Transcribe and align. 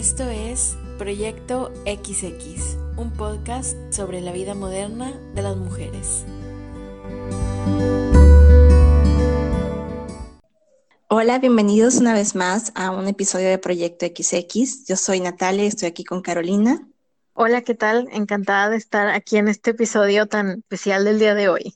Esto 0.00 0.26
es 0.30 0.78
Proyecto 0.96 1.70
XX, 1.84 2.78
un 2.96 3.12
podcast 3.12 3.76
sobre 3.90 4.22
la 4.22 4.32
vida 4.32 4.54
moderna 4.54 5.12
de 5.34 5.42
las 5.42 5.58
mujeres. 5.58 6.24
Hola, 11.08 11.38
bienvenidos 11.38 11.98
una 11.98 12.14
vez 12.14 12.34
más 12.34 12.72
a 12.76 12.92
un 12.92 13.08
episodio 13.08 13.50
de 13.50 13.58
Proyecto 13.58 14.06
XX. 14.06 14.86
Yo 14.88 14.96
soy 14.96 15.20
Natalia 15.20 15.64
y 15.64 15.66
estoy 15.66 15.88
aquí 15.88 16.02
con 16.02 16.22
Carolina. 16.22 16.80
Hola, 17.34 17.60
¿qué 17.60 17.74
tal? 17.74 18.08
Encantada 18.10 18.70
de 18.70 18.78
estar 18.78 19.08
aquí 19.08 19.36
en 19.36 19.48
este 19.48 19.72
episodio 19.72 20.24
tan 20.24 20.60
especial 20.60 21.04
del 21.04 21.18
día 21.18 21.34
de 21.34 21.50
hoy. 21.50 21.74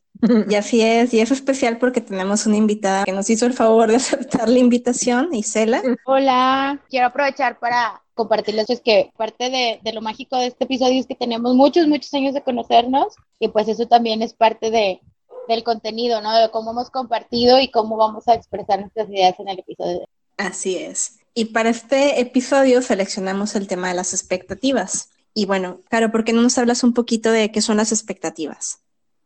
Y 0.48 0.54
así 0.54 0.80
es, 0.80 1.12
y 1.12 1.20
es 1.20 1.30
especial 1.30 1.77
porque 1.77 2.00
tenemos 2.00 2.46
una 2.46 2.56
invitada 2.56 3.04
que 3.04 3.12
nos 3.12 3.29
hizo 3.29 3.45
el 3.45 3.52
favor 3.52 3.91
de 3.91 3.96
aceptar 3.96 4.48
la 4.48 4.58
invitación, 4.58 5.34
Isela. 5.34 5.82
Hola, 6.06 6.80
quiero 6.88 7.08
aprovechar 7.08 7.58
para 7.58 8.00
compartirles 8.14 8.67
pues, 8.67 8.81
que 8.81 9.11
parte 9.17 9.50
de, 9.50 9.81
de, 9.82 9.93
lo 9.93 10.00
mágico 10.00 10.36
de 10.36 10.46
este 10.46 10.64
episodio 10.64 11.00
es 11.00 11.07
que 11.07 11.14
tenemos 11.14 11.54
muchos, 11.54 11.86
muchos 11.86 12.13
años 12.14 12.35
de 12.35 12.43
conocernos 12.43 13.14
y 13.39 13.49
pues 13.49 13.68
eso 13.68 13.87
también 13.87 14.23
es 14.23 14.35
parte 14.35 14.71
de, 14.71 15.00
del 15.49 15.63
contenido, 15.64 16.21
¿no? 16.21 16.35
De 16.35 16.50
cómo 16.50 16.71
hemos 16.71 16.90
compartido 16.90 17.61
y 17.61 17.71
cómo 17.71 17.96
vamos 17.96 18.27
a 18.29 18.35
expresar 18.35 18.81
nuestras 18.81 19.09
ideas 19.09 19.39
en 19.39 19.49
el 19.49 19.59
episodio. 19.59 20.07
Así 20.37 20.77
es. 20.77 21.18
Y 21.35 21.46
para 21.46 21.71
este 21.71 22.21
episodio 22.21 22.81
seleccionamos 22.82 23.54
el 23.57 23.67
tema 23.67 23.89
de 23.89 23.95
las 23.95 24.13
expectativas. 24.13 25.11
Y 25.35 25.46
bueno, 25.46 25.81
Caro, 25.89 26.12
¿por 26.12 26.25
qué 26.25 26.32
no 26.32 26.43
nos 26.43 26.59
hablas 26.59 26.85
un 26.85 26.95
poquito 26.95 27.31
de 27.31 27.51
qué 27.51 27.61
son 27.61 27.76
las 27.76 27.90
expectativas? 27.93 28.79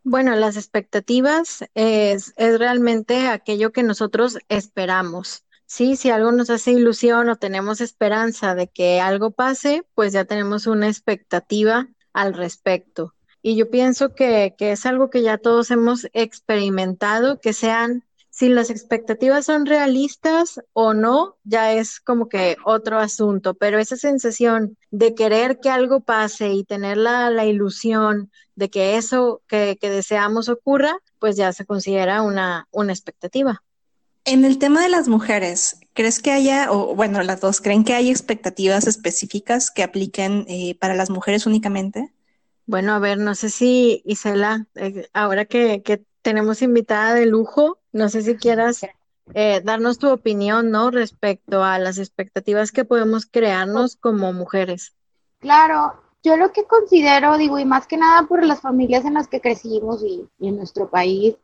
Bueno, 0.04 0.34
las 0.36 0.56
expectativas 0.56 1.64
es, 1.74 2.32
es 2.36 2.58
realmente 2.58 3.26
aquello 3.26 3.72
que 3.72 3.82
nosotros 3.82 4.38
esperamos. 4.48 5.44
Sí, 5.70 5.96
si 5.96 6.08
algo 6.08 6.32
nos 6.32 6.48
hace 6.48 6.72
ilusión 6.72 7.28
o 7.28 7.36
tenemos 7.36 7.82
esperanza 7.82 8.54
de 8.54 8.68
que 8.68 9.00
algo 9.02 9.32
pase, 9.32 9.84
pues 9.94 10.14
ya 10.14 10.24
tenemos 10.24 10.66
una 10.66 10.88
expectativa 10.88 11.88
al 12.14 12.32
respecto. 12.32 13.14
Y 13.42 13.54
yo 13.54 13.70
pienso 13.70 14.14
que, 14.14 14.54
que 14.56 14.72
es 14.72 14.86
algo 14.86 15.10
que 15.10 15.22
ya 15.22 15.36
todos 15.36 15.70
hemos 15.70 16.08
experimentado, 16.14 17.38
que 17.38 17.52
sean 17.52 18.02
si 18.30 18.48
las 18.48 18.70
expectativas 18.70 19.44
son 19.44 19.66
realistas 19.66 20.58
o 20.72 20.94
no, 20.94 21.36
ya 21.44 21.74
es 21.74 22.00
como 22.00 22.28
que 22.30 22.56
otro 22.64 22.98
asunto, 22.98 23.54
pero 23.54 23.78
esa 23.78 23.96
sensación 23.96 24.78
de 24.90 25.14
querer 25.14 25.60
que 25.60 25.68
algo 25.68 26.00
pase 26.00 26.48
y 26.50 26.64
tener 26.64 26.96
la, 26.96 27.30
la 27.30 27.44
ilusión 27.44 28.30
de 28.54 28.70
que 28.70 28.96
eso 28.96 29.42
que, 29.48 29.76
que, 29.78 29.90
deseamos 29.90 30.48
ocurra, 30.48 30.98
pues 31.18 31.36
ya 31.36 31.52
se 31.52 31.66
considera 31.66 32.22
una, 32.22 32.68
una 32.70 32.92
expectativa. 32.92 33.62
En 34.24 34.44
el 34.44 34.58
tema 34.58 34.82
de 34.82 34.88
las 34.88 35.08
mujeres, 35.08 35.80
¿crees 35.94 36.20
que 36.20 36.32
haya, 36.32 36.70
o 36.70 36.94
bueno, 36.94 37.22
las 37.22 37.40
dos, 37.40 37.60
¿creen 37.60 37.84
que 37.84 37.94
hay 37.94 38.10
expectativas 38.10 38.86
específicas 38.86 39.70
que 39.70 39.82
apliquen 39.82 40.44
eh, 40.48 40.76
para 40.78 40.94
las 40.94 41.10
mujeres 41.10 41.46
únicamente? 41.46 42.12
Bueno, 42.66 42.92
a 42.92 42.98
ver, 42.98 43.18
no 43.18 43.34
sé 43.34 43.48
si 43.48 44.02
Isela, 44.04 44.66
eh, 44.74 45.08
ahora 45.14 45.46
que, 45.46 45.82
que 45.82 46.02
tenemos 46.22 46.60
invitada 46.60 47.14
de 47.14 47.24
lujo. 47.24 47.78
No 47.92 48.10
sé 48.10 48.22
si 48.22 48.36
quieras 48.36 48.82
eh, 49.34 49.62
darnos 49.64 49.98
tu 49.98 50.10
opinión, 50.10 50.70
¿no? 50.70 50.90
Respecto 50.90 51.64
a 51.64 51.78
las 51.78 51.96
expectativas 51.98 52.70
que 52.70 52.84
podemos 52.84 53.24
crearnos 53.24 53.96
como 53.96 54.32
mujeres. 54.34 54.92
Claro, 55.40 55.94
yo 56.22 56.36
lo 56.36 56.52
que 56.52 56.64
considero, 56.64 57.38
digo, 57.38 57.58
y 57.58 57.64
más 57.64 57.86
que 57.86 57.96
nada 57.96 58.26
por 58.26 58.44
las 58.44 58.60
familias 58.60 59.06
en 59.06 59.14
las 59.14 59.28
que 59.28 59.40
crecimos 59.40 60.02
y, 60.02 60.28
y 60.38 60.48
en 60.48 60.56
nuestro 60.56 60.90
país, 60.90 61.36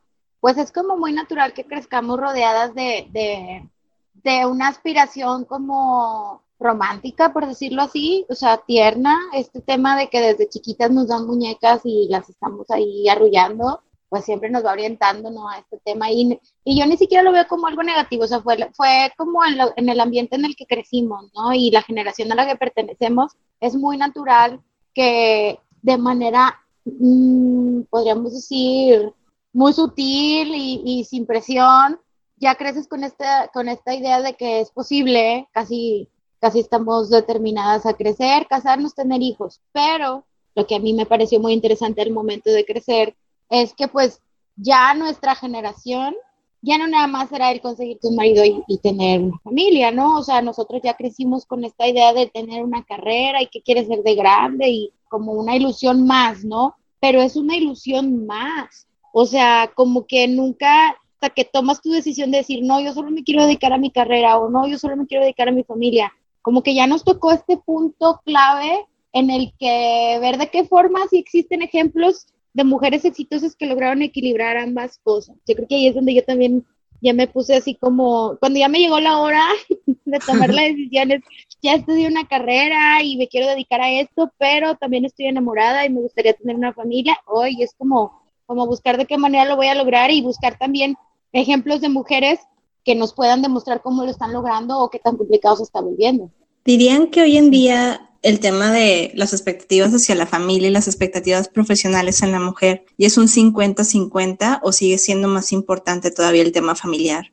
pues 0.45 0.59
es 0.59 0.73
como 0.73 0.98
muy 0.98 1.14
natural 1.14 1.55
que 1.55 1.64
crezcamos 1.64 2.20
rodeadas 2.20 2.75
de, 2.75 3.09
de, 3.12 3.67
de 4.12 4.45
una 4.45 4.69
aspiración 4.69 5.47
como 5.47 6.42
romántica, 6.59 7.33
por 7.33 7.47
decirlo 7.47 7.81
así, 7.81 8.27
o 8.28 8.34
sea, 8.34 8.59
tierna, 8.59 9.17
este 9.33 9.62
tema 9.62 9.96
de 9.96 10.11
que 10.11 10.20
desde 10.20 10.51
chiquitas 10.51 10.91
nos 10.91 11.08
dan 11.08 11.27
muñecas 11.27 11.80
y 11.85 12.08
las 12.11 12.29
estamos 12.29 12.70
ahí 12.70 13.08
arrullando 13.08 13.80
pues 14.11 14.27
siempre 14.27 14.51
nos 14.51 14.63
va 14.67 14.73
orientando 14.73 15.30
¿no? 15.30 15.48
a 15.48 15.61
este 15.61 15.79
tema 15.79 16.11
y, 16.11 16.39
y 16.63 16.79
yo 16.79 16.85
ni 16.85 16.98
siquiera 16.98 17.24
lo 17.24 17.33
veo 17.33 17.48
como 17.48 17.67
algo 17.67 17.83
negativo, 17.83 18.24
o 18.24 18.29
sea, 18.29 18.42
fue, 18.42 18.70
fue 18.74 19.14
como 19.17 19.42
en, 19.47 19.57
lo, 19.57 19.73
en, 19.77 19.89
el 19.89 19.98
ambiente 19.98 20.36
en 20.36 20.45
el 20.45 20.57
que 20.57 20.67
crecimos, 20.67 21.33
¿no? 21.35 21.55
Y 21.55 21.70
la 21.70 21.80
generación 21.80 22.30
a 22.30 22.35
la 22.35 22.47
que 22.47 22.57
pertenecemos 22.57 23.33
es 23.61 23.77
muy 23.77 23.97
natural 23.97 24.61
que 24.92 25.58
de 25.80 25.97
manera, 25.97 26.61
mmm, 26.85 27.85
podríamos 27.89 28.35
decir, 28.35 29.11
muy 29.55 29.73
sutil 29.73 30.53
y, 30.55 31.05
sin 31.05 31.25
presión, 31.25 31.98
ya 32.37 32.57
creces 32.57 32.89
con 32.89 33.05
esta, 33.05 33.48
con 33.55 33.69
esta 33.69 33.95
idea 33.95 34.20
de 34.20 34.35
que 34.35 34.61
es 34.61 34.70
posible, 34.70 35.48
casi, 35.53 36.09
casi 36.41 36.59
estamos 36.59 37.09
determinadas 37.09 37.87
a 37.87 37.95
crecer, 37.95 38.47
casarnos, 38.48 38.97
tener 38.97 39.23
hijos, 39.23 39.61
pero 39.73 40.25
lo 40.57 40.67
que 40.67 40.75
a 40.75 40.81
mí 40.81 40.92
me 40.92 41.07
pareció 41.07 41.41
muy 41.41 41.53
interesante 41.53 42.03
al 42.03 42.11
momento 42.11 42.51
de 42.51 42.67
crecer 42.67 43.17
es 43.48 43.73
que 43.75 43.87
pues 43.87 44.20
ya 44.57 44.92
nuestra 44.95 45.37
generación, 45.37 46.15
ya 46.61 46.77
no 46.77 46.89
nada 46.89 47.07
más 47.07 47.31
era 47.31 47.53
el 47.53 47.61
conseguir 47.61 48.01
tu 48.01 48.11
marido 48.11 48.45
y, 48.45 48.63
y, 48.67 48.79
tener 48.79 49.21
una 49.21 49.39
familia, 49.39 49.92
¿no? 49.92 50.19
O 50.19 50.23
sea, 50.25 50.42
nosotros 50.42 50.81
ya 50.83 50.95
crecimos 50.95 51.47
con 51.47 51.65
esta 51.65 51.86
idea 51.86 52.13
de 52.13 52.27
tener 52.27 52.65
una 52.65 52.83
carrera 52.85 53.41
y 53.41 53.47
que 53.47 53.63
quieres 53.63 53.86
ser 53.86 54.03
de 54.03 54.15
grande 54.17 54.69
y 54.69 54.92
como 55.09 55.33
una 55.33 55.55
ilusión 55.55 56.07
más, 56.07 56.45
¿no? 56.45 56.75
Pero 57.01 57.23
es 57.23 57.36
una 57.36 57.57
ilusión 57.57 58.27
más. 58.27 58.89
O 59.17 59.27
sea, 59.27 59.70
como 59.77 60.08
que 60.08 60.27
nunca, 60.27 60.89
hasta 60.89 61.30
que 61.30 61.45
tomas 61.45 61.80
tu 61.80 61.92
decisión 61.92 62.33
de 62.33 62.39
decir, 62.39 62.64
no, 62.64 62.80
yo 62.80 62.92
solo 62.92 63.13
me 63.13 63.23
quiero 63.23 63.47
dedicar 63.47 63.73
a 63.73 63.79
mi 63.79 63.92
carrera 63.92 64.39
o 64.39 64.51
no, 64.51 64.67
yo 64.67 64.77
solo 64.77 64.97
me 64.97 65.07
quiero 65.07 65.23
dedicar 65.23 65.48
a 65.48 65.52
mi 65.52 65.63
familia, 65.63 66.13
como 66.42 66.64
que 66.64 66.75
ya 66.75 66.89
nos 66.89 67.05
tocó 67.05 67.30
este 67.30 67.57
punto 67.57 68.20
clave 68.24 68.73
en 69.13 69.30
el 69.30 69.53
que 69.57 70.19
ver 70.20 70.36
de 70.36 70.48
qué 70.48 70.64
forma 70.64 70.98
si 71.08 71.19
existen 71.19 71.63
ejemplos 71.63 72.27
de 72.55 72.64
mujeres 72.64 73.05
exitosas 73.05 73.55
que 73.55 73.67
lograron 73.67 74.03
equilibrar 74.03 74.57
ambas 74.57 74.98
cosas. 74.98 75.36
Yo 75.47 75.55
creo 75.55 75.69
que 75.69 75.77
ahí 75.77 75.86
es 75.86 75.95
donde 75.95 76.13
yo 76.13 76.24
también 76.24 76.67
ya 77.01 77.13
me 77.13 77.29
puse 77.29 77.55
así 77.55 77.77
como, 77.77 78.36
cuando 78.41 78.58
ya 78.58 78.69
me 78.69 78.80
llegó 78.80 78.98
la 78.98 79.19
hora 79.19 79.45
de 80.05 80.19
tomar 80.27 80.53
las 80.53 80.64
decisiones, 80.64 81.23
ya 81.63 81.74
estudié 81.74 82.08
una 82.08 82.27
carrera 82.27 83.01
y 83.05 83.17
me 83.17 83.29
quiero 83.29 83.47
dedicar 83.47 83.80
a 83.80 83.92
esto, 83.92 84.33
pero 84.39 84.74
también 84.74 85.05
estoy 85.05 85.27
enamorada 85.27 85.86
y 85.86 85.91
me 85.91 86.01
gustaría 86.01 86.33
tener 86.33 86.57
una 86.57 86.73
familia. 86.73 87.17
Hoy 87.27 87.63
es 87.63 87.77
como, 87.79 88.23
como 88.46 88.66
buscar 88.66 88.96
de 88.98 89.06
qué 89.06 89.18
manera 89.18 89.44
lo 89.44 89.56
voy 89.56 89.68
a 89.68 89.74
lograr 89.74 90.10
y 90.10 90.22
buscar 90.22 90.58
también 90.58 90.96
ejemplos 91.32 91.80
de 91.80 91.88
mujeres 91.88 92.40
que 92.84 92.94
nos 92.94 93.14
puedan 93.14 93.42
demostrar 93.42 93.82
cómo 93.82 94.05
lo 94.05 94.10
están 94.10 94.32
logrando 94.32 94.78
o 94.78 94.90
qué 94.90 94.98
tan 94.98 95.16
complicado 95.16 95.56
se 95.56 95.62
está 95.64 95.80
volviendo. 95.80 96.30
Dirían 96.64 97.08
que 97.08 97.22
hoy 97.22 97.36
en 97.36 97.50
día 97.50 98.10
el 98.22 98.40
tema 98.40 98.72
de 98.72 99.12
las 99.14 99.34
expectativas 99.34 99.92
hacia 99.92 100.14
la 100.14 100.27
familia 100.27 100.68
y 100.68 100.72
las 100.72 100.88
expectativas 100.88 101.48
profesionales 101.48 102.22
en 102.22 102.32
la 102.32 102.40
mujer, 102.40 102.86
¿y 102.96 103.05
es 103.05 103.18
un 103.18 103.27
50-50 103.27 104.61
o 104.62 104.72
sigue 104.72 104.96
siendo 104.96 105.28
más 105.28 105.52
importante 105.52 106.11
todavía 106.11 106.42
el 106.42 106.52
tema 106.52 106.74
familiar? 106.74 107.32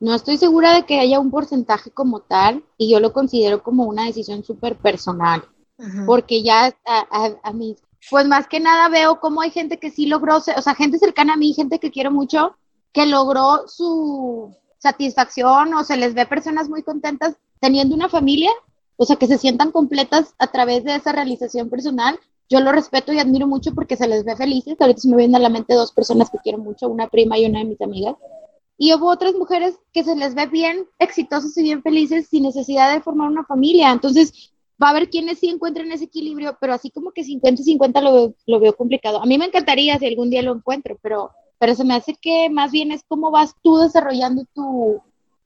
No 0.00 0.14
estoy 0.14 0.36
segura 0.36 0.74
de 0.74 0.84
que 0.84 1.00
haya 1.00 1.18
un 1.18 1.30
porcentaje 1.30 1.90
como 1.90 2.20
tal 2.20 2.62
y 2.76 2.90
yo 2.90 3.00
lo 3.00 3.14
considero 3.14 3.62
como 3.62 3.84
una 3.84 4.04
decisión 4.04 4.44
súper 4.44 4.76
personal, 4.76 5.44
porque 6.06 6.42
ya 6.42 6.76
a, 6.84 7.06
a, 7.10 7.30
a, 7.42 7.52
mí, 7.52 7.74
pues 8.10 8.26
más 8.26 8.46
que 8.46 8.60
nada 8.60 8.88
veo 8.88 9.20
cómo 9.20 9.40
hay 9.40 9.50
gente 9.50 9.78
que 9.78 9.90
sí 9.90 10.06
logró, 10.06 10.36
o 10.36 10.40
sea, 10.40 10.74
gente 10.74 10.98
cercana 10.98 11.34
a 11.34 11.36
mí, 11.36 11.52
gente 11.54 11.78
que 11.78 11.90
quiero 11.90 12.10
mucho, 12.10 12.56
que 12.92 13.06
logró 13.06 13.66
su 13.68 14.54
satisfacción 14.78 15.74
o 15.74 15.84
se 15.84 15.96
les 15.96 16.14
ve 16.14 16.26
personas 16.26 16.68
muy 16.68 16.82
contentas 16.82 17.36
teniendo 17.60 17.94
una 17.94 18.08
familia 18.08 18.50
o 19.00 19.04
sea, 19.04 19.16
que 19.16 19.28
se 19.28 19.38
sientan 19.38 19.70
completas 19.70 20.34
a 20.38 20.48
través 20.48 20.82
de 20.82 20.96
esa 20.96 21.12
realización 21.12 21.70
personal. 21.70 22.18
Yo 22.50 22.60
lo 22.60 22.72
respeto 22.72 23.12
y 23.12 23.20
admiro 23.20 23.46
mucho 23.46 23.72
porque 23.72 23.96
se 23.96 24.08
les 24.08 24.24
ve 24.24 24.34
felices. 24.34 24.76
Ahorita 24.80 25.00
se 25.00 25.08
me 25.08 25.16
vienen 25.16 25.36
a 25.36 25.38
la 25.38 25.48
mente 25.48 25.74
dos 25.74 25.92
personas 25.92 26.30
que 26.30 26.38
quiero 26.38 26.58
mucho, 26.58 26.88
una 26.88 27.06
prima 27.06 27.38
y 27.38 27.46
una 27.46 27.60
de 27.60 27.64
mis 27.64 27.80
amigas. 27.80 28.16
Y 28.76 28.92
hubo 28.92 29.08
otras 29.08 29.34
mujeres 29.34 29.76
que 29.92 30.02
se 30.02 30.16
les 30.16 30.34
ve 30.34 30.46
bien 30.46 30.84
exitosas 30.98 31.56
y 31.56 31.62
bien 31.62 31.80
felices 31.80 32.26
sin 32.28 32.42
necesidad 32.42 32.92
de 32.92 33.00
formar 33.00 33.28
una 33.28 33.44
familia. 33.44 33.92
Entonces, 33.92 34.50
va 34.82 34.88
a 34.88 34.90
haber 34.90 35.10
quienes 35.10 35.38
sí 35.38 35.48
encuentren 35.48 35.90
ese 35.92 36.04
equilibrio, 36.04 36.56
pero 36.60 36.72
así 36.72 36.90
como 36.90 37.12
que 37.12 37.24
50 37.24 37.60
y 37.60 37.64
50 37.64 38.00
lo, 38.00 38.34
lo 38.46 38.60
veo 38.60 38.76
complicado. 38.76 39.22
A 39.22 39.26
mí 39.26 39.38
me 39.38 39.46
encantaría 39.46 39.98
si 39.98 40.06
algún 40.06 40.30
día 40.30 40.42
lo 40.42 40.54
encuentro, 40.54 40.98
pero, 41.02 41.32
pero 41.58 41.74
se 41.74 41.84
me 41.84 41.94
hace 41.94 42.14
que 42.20 42.48
más 42.50 42.70
bien 42.70 42.92
es 42.92 43.02
cómo 43.08 43.30
vas 43.30 43.54
tú 43.62 43.78
desarrollando 43.78 44.44
tu, 44.54 45.02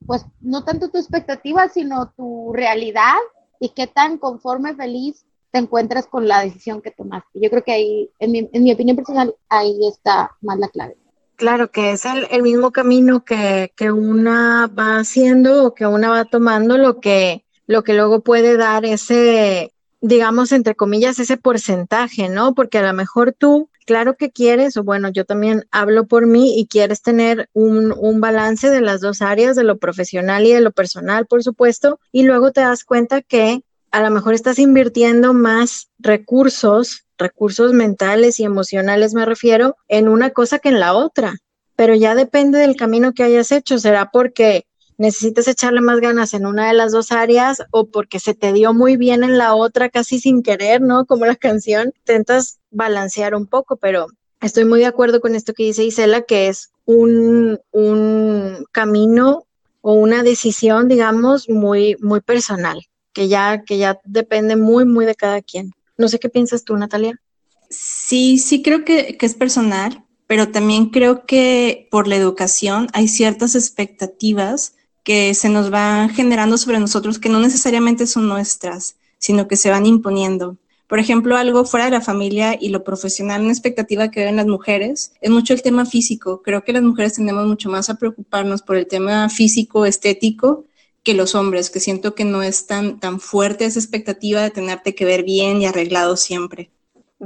pues 0.07 0.25
no 0.41 0.65
tanto 0.65 0.91
tu 0.91 0.99
expectativa, 0.99 1.69
sino 1.69 2.13
tu 2.17 2.53
realidad 2.53 3.17
y 3.61 3.71
qué 3.71 3.87
tan 3.87 4.19
conforme, 4.19 4.75
feliz 4.75 5.25
te 5.53 5.59
encuentras 5.59 6.07
con 6.07 6.27
la 6.27 6.41
decisión 6.41 6.81
que 6.81 6.91
tomaste. 6.91 7.29
Yo 7.35 7.51
creo 7.51 7.63
que 7.63 7.73
ahí, 7.73 8.11
en 8.19 8.33
mi, 8.33 8.51
en 8.53 8.63
mi 8.63 8.73
opinión 8.73 8.97
personal, 8.97 9.35
ahí 9.49 9.87
está 9.87 10.33
más 10.41 10.59
la 10.59 10.69
clave. 10.69 10.97
Claro, 11.37 11.71
que 11.71 11.93
es 11.93 12.05
el, 12.05 12.27
el 12.31 12.43
mismo 12.43 12.71
camino 12.71 13.25
que, 13.25 13.73
que, 13.77 13.93
una 13.93 14.67
va 14.67 14.99
haciendo 14.99 15.67
o 15.67 15.75
que 15.75 15.87
una 15.87 16.09
va 16.09 16.25
tomando, 16.25 16.79
lo 16.79 17.01
que, 17.01 17.42
lo 17.67 17.85
que 17.85 17.95
luego 17.95 18.21
puede 18.21 18.57
dar 18.57 18.85
ese, 18.85 19.73
digamos, 20.01 20.53
entre 20.53 20.75
comillas, 20.75 21.19
ese 21.19 21.37
porcentaje, 21.37 22.29
¿no? 22.29 22.55
Porque 22.55 22.79
a 22.79 22.83
lo 22.83 22.93
mejor 22.93 23.33
tú, 23.33 23.71
claro 23.87 24.17
que 24.17 24.31
quieres, 24.31 24.77
o 24.77 24.85
bueno, 24.85 25.09
yo 25.09 25.25
también 25.25 25.65
hablo 25.71 26.07
por 26.07 26.27
mí 26.27 26.59
y 26.59 26.67
quieres 26.67 27.03
tener 27.03 27.49
un, 27.53 27.93
un, 27.97 28.21
balance 28.21 28.71
de 28.71 28.81
las 28.81 29.01
dos 29.01 29.23
áreas, 29.23 29.57
de 29.57 29.65
lo 29.65 29.79
profesional 29.79 30.45
y 30.47 30.53
de 30.53 30.61
lo 30.61 30.73
personal, 30.73 31.27
por 31.27 31.43
supuesto, 31.43 32.01
y 32.11 32.25
luego 32.25 32.53
te 32.53 32.61
das 32.61 32.85
cuenta 32.85 33.23
que 33.23 33.63
a 33.93 34.03
lo 34.03 34.11
mejor 34.11 34.35
estás 34.35 34.59
invirtiendo 34.59 35.35
más 35.35 35.91
recursos, 35.99 37.05
recursos 37.19 37.73
mentales 37.73 38.41
y 38.41 38.45
emocionales 38.45 39.15
me 39.15 39.27
refiero, 39.27 39.77
en 39.87 40.09
una 40.09 40.31
cosa 40.31 40.59
que 40.59 40.71
en 40.71 40.81
la 40.81 40.95
otra, 40.95 41.37
pero 41.77 41.95
ya 41.95 42.15
depende 42.15 42.59
del 42.59 42.77
camino 42.77 43.13
que 43.13 43.23
hayas 43.23 43.53
hecho, 43.53 43.79
será 43.79 44.11
porque 44.11 44.65
necesitas 44.99 45.49
echarle 45.49 45.81
más 45.81 46.01
ganas 46.01 46.35
en 46.35 46.47
una 46.47 46.69
de 46.69 46.75
las 46.75 46.93
dos 46.93 47.13
áreas 47.13 47.63
o 47.71 47.87
porque 47.87 48.19
se 48.19 48.35
te 48.35 48.53
dio 48.53 48.73
muy 48.73 48.97
bien 48.97 49.25
en 49.25 49.39
la 49.39 49.55
otra 49.55 49.89
casi 49.89 50.19
sin 50.19 50.43
querer, 50.43 50.81
¿no? 50.81 51.07
Como 51.07 51.27
la 51.27 51.37
canción, 51.37 51.93
intentas 51.99 52.61
balancear 52.71 53.35
un 53.35 53.47
poco, 53.47 53.77
pero 53.77 54.07
estoy 54.41 54.65
muy 54.65 54.81
de 54.81 54.87
acuerdo 54.87 55.21
con 55.21 55.35
esto 55.35 55.55
que 55.55 55.65
dice 55.65 55.85
Isela, 55.85 56.23
que 56.23 56.49
es 56.49 56.73
un, 56.85 57.59
un 57.71 58.65
camino 58.73 59.47
o 59.81 59.95
una 59.95 60.23
decisión, 60.23 60.89
digamos, 60.89 61.49
muy, 61.49 61.97
muy 62.01 62.21
personal, 62.21 62.83
que 63.13 63.29
ya, 63.29 63.65
que 63.65 63.79
ya 63.79 64.01
depende 64.05 64.57
muy, 64.57 64.85
muy 64.85 65.07
de 65.07 65.15
cada 65.15 65.43
quien. 65.43 65.73
No 65.97 66.09
sé 66.09 66.19
qué 66.19 66.29
piensas 66.29 66.65
tú, 66.65 66.77
Natalia. 66.77 67.21
Sí, 67.69 68.39
sí 68.39 68.63
creo 68.63 68.85
que, 68.85 69.17
que 69.17 69.27
es 69.27 69.35
personal, 69.35 70.05
pero 70.27 70.51
también 70.51 70.91
creo 70.91 71.27
que 71.27 71.89
por 71.91 72.07
la 72.07 72.17
educación 72.17 72.89
hay 72.93 73.09
ciertas 73.09 73.55
expectativas 73.55 74.75
que 75.05 75.35
se 75.35 75.49
nos 75.49 75.71
van 75.71 76.11
generando 76.11 76.59
sobre 76.59 76.79
nosotros 76.79 77.19
que 77.19 77.29
no 77.29 77.41
necesariamente 77.41 78.07
son 78.07 78.29
nuestras, 78.29 78.97
sino 79.19 79.49
que 79.49 79.57
se 79.57 79.71
van 79.71 79.87
imponiendo. 79.87 80.57
Por 80.87 80.99
ejemplo, 80.99 81.37
algo 81.37 81.65
fuera 81.65 81.87
de 81.87 81.91
la 81.91 82.01
familia 82.03 82.57
y 82.61 82.69
lo 82.69 82.85
profesional, 82.85 83.41
una 83.41 83.53
expectativa 83.53 84.11
que 84.11 84.25
ven 84.25 84.37
las 84.37 84.47
mujeres, 84.47 85.13
es 85.23 85.31
mucho 85.31 85.55
el 85.55 85.63
tema 85.63 85.87
físico. 85.87 86.43
Creo 86.43 86.65
que 86.65 86.75
las 86.75 86.83
mujeres 86.83 87.15
tenemos 87.15 87.47
mucho 87.47 87.71
más 87.71 87.89
a 87.89 87.95
preocuparnos 87.95 88.61
por 88.61 88.77
el 88.77 88.87
tema 88.87 89.31
físico, 89.31 89.87
estético, 89.87 90.67
que 91.03 91.15
los 91.15 91.35
hombres, 91.35 91.71
que 91.71 91.81
siento 91.81 92.15
que 92.15 92.25
no 92.25 92.43
es 92.43 92.67
tan, 92.67 93.01
tan 93.01 93.21
fuerte 93.21 93.65
esa 93.65 93.79
expectativa 93.79 94.43
de 94.43 94.51
tenerte 94.51 94.95
que 94.95 95.05
ver 95.05 95.25
bien 95.25 95.63
y 95.63 95.67
arreglado 95.67 96.17
siempre. 96.17 96.71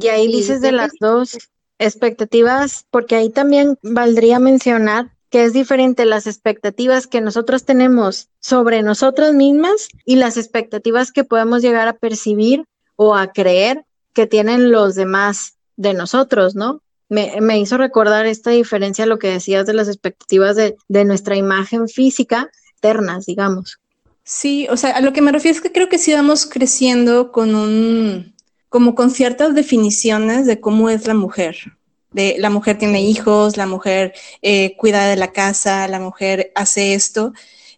Y 0.00 0.08
ahí 0.08 0.28
dices 0.28 0.60
de 0.60 0.72
las 0.72 0.92
dos 1.00 1.36
expectativas, 1.78 2.86
porque 2.90 3.16
ahí 3.16 3.30
también 3.30 3.78
valdría 3.82 4.38
mencionar 4.38 5.15
que 5.30 5.44
es 5.44 5.52
diferente 5.52 6.06
las 6.06 6.26
expectativas 6.26 7.06
que 7.06 7.20
nosotros 7.20 7.64
tenemos 7.64 8.28
sobre 8.40 8.82
nosotras 8.82 9.34
mismas 9.34 9.88
y 10.04 10.16
las 10.16 10.36
expectativas 10.36 11.12
que 11.12 11.24
podemos 11.24 11.62
llegar 11.62 11.88
a 11.88 11.94
percibir 11.94 12.64
o 12.94 13.14
a 13.14 13.32
creer 13.32 13.84
que 14.12 14.26
tienen 14.26 14.70
los 14.70 14.94
demás 14.94 15.56
de 15.76 15.94
nosotros, 15.94 16.54
¿no? 16.54 16.80
Me, 17.08 17.40
me 17.40 17.58
hizo 17.58 17.76
recordar 17.76 18.26
esta 18.26 18.50
diferencia, 18.50 19.06
lo 19.06 19.18
que 19.18 19.28
decías 19.28 19.66
de 19.66 19.74
las 19.74 19.88
expectativas 19.88 20.56
de, 20.56 20.76
de 20.88 21.04
nuestra 21.04 21.36
imagen 21.36 21.88
física, 21.88 22.50
ternas, 22.80 23.26
digamos. 23.26 23.78
Sí, 24.24 24.66
o 24.70 24.76
sea, 24.76 24.90
a 24.92 25.00
lo 25.00 25.12
que 25.12 25.22
me 25.22 25.30
refiero 25.30 25.56
es 25.56 25.62
que 25.62 25.70
creo 25.70 25.88
que 25.88 25.98
sí 25.98 26.12
vamos 26.12 26.46
creciendo 26.46 27.30
con 27.30 27.54
un, 27.54 28.34
como 28.68 28.94
con 28.94 29.10
ciertas 29.10 29.54
definiciones 29.54 30.46
de 30.46 30.60
cómo 30.60 30.90
es 30.90 31.06
la 31.06 31.14
mujer 31.14 31.56
de 32.16 32.36
la 32.38 32.48
mujer 32.50 32.78
tiene 32.78 33.02
hijos, 33.02 33.58
la 33.58 33.66
mujer 33.66 34.14
eh, 34.40 34.74
cuida 34.78 35.06
de 35.06 35.16
la 35.16 35.32
casa, 35.32 35.86
la 35.86 36.00
mujer 36.00 36.50
hace 36.54 36.94
esto, 36.94 37.34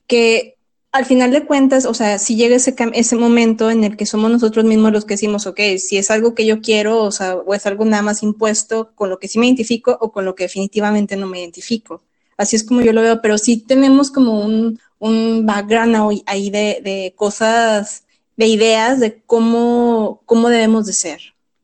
que 0.07 0.57
al 0.93 1.07
final 1.07 1.33
de 1.33 1.45
cuentas, 1.45 1.85
o 1.87 1.93
sea, 1.93 2.19
si 2.21 2.37
llega 2.37 2.55
ese, 2.57 2.75
ese 2.95 3.17
momento 3.17 3.69
en 3.71 3.83
el 3.83 3.97
que 3.97 4.07
somos 4.07 4.31
nosotros 4.31 4.65
mismos 4.65 4.93
los 4.93 5.05
que 5.05 5.15
decimos, 5.15 5.47
ok, 5.47 5.61
si 5.79 5.99
es 5.99 6.11
algo 6.13 6.35
que 6.37 6.47
yo 6.47 6.61
quiero, 6.63 7.03
o 7.03 7.11
sea, 7.11 7.35
o 7.37 7.53
es 7.53 7.67
algo 7.67 7.85
nada 7.85 8.03
más 8.03 8.23
impuesto 8.23 8.93
con 8.95 9.11
lo 9.11 9.19
que 9.19 9.27
sí 9.29 9.39
me 9.41 9.47
identifico 9.47 9.99
o 10.01 10.13
con 10.13 10.25
lo 10.25 10.35
que 10.37 10.45
definitivamente 10.45 11.17
no 11.17 11.27
me 11.27 11.41
identifico. 11.41 12.03
Así 12.37 12.55
es 12.57 12.63
como 12.65 12.81
yo 12.83 12.93
lo 12.93 13.03
veo, 13.03 13.21
pero 13.21 13.39
sí 13.39 13.59
tenemos 13.59 14.11
como 14.13 14.41
un, 14.41 14.79
un 15.01 15.45
background 15.47 16.23
ahí 16.27 16.51
de, 16.51 16.81
de 16.85 17.13
cosas, 17.17 18.05
de 18.37 18.47
ideas 18.47 19.01
de 19.01 19.21
cómo, 19.27 20.23
cómo 20.27 20.49
debemos 20.49 20.87
de 20.87 20.93
ser 20.93 21.21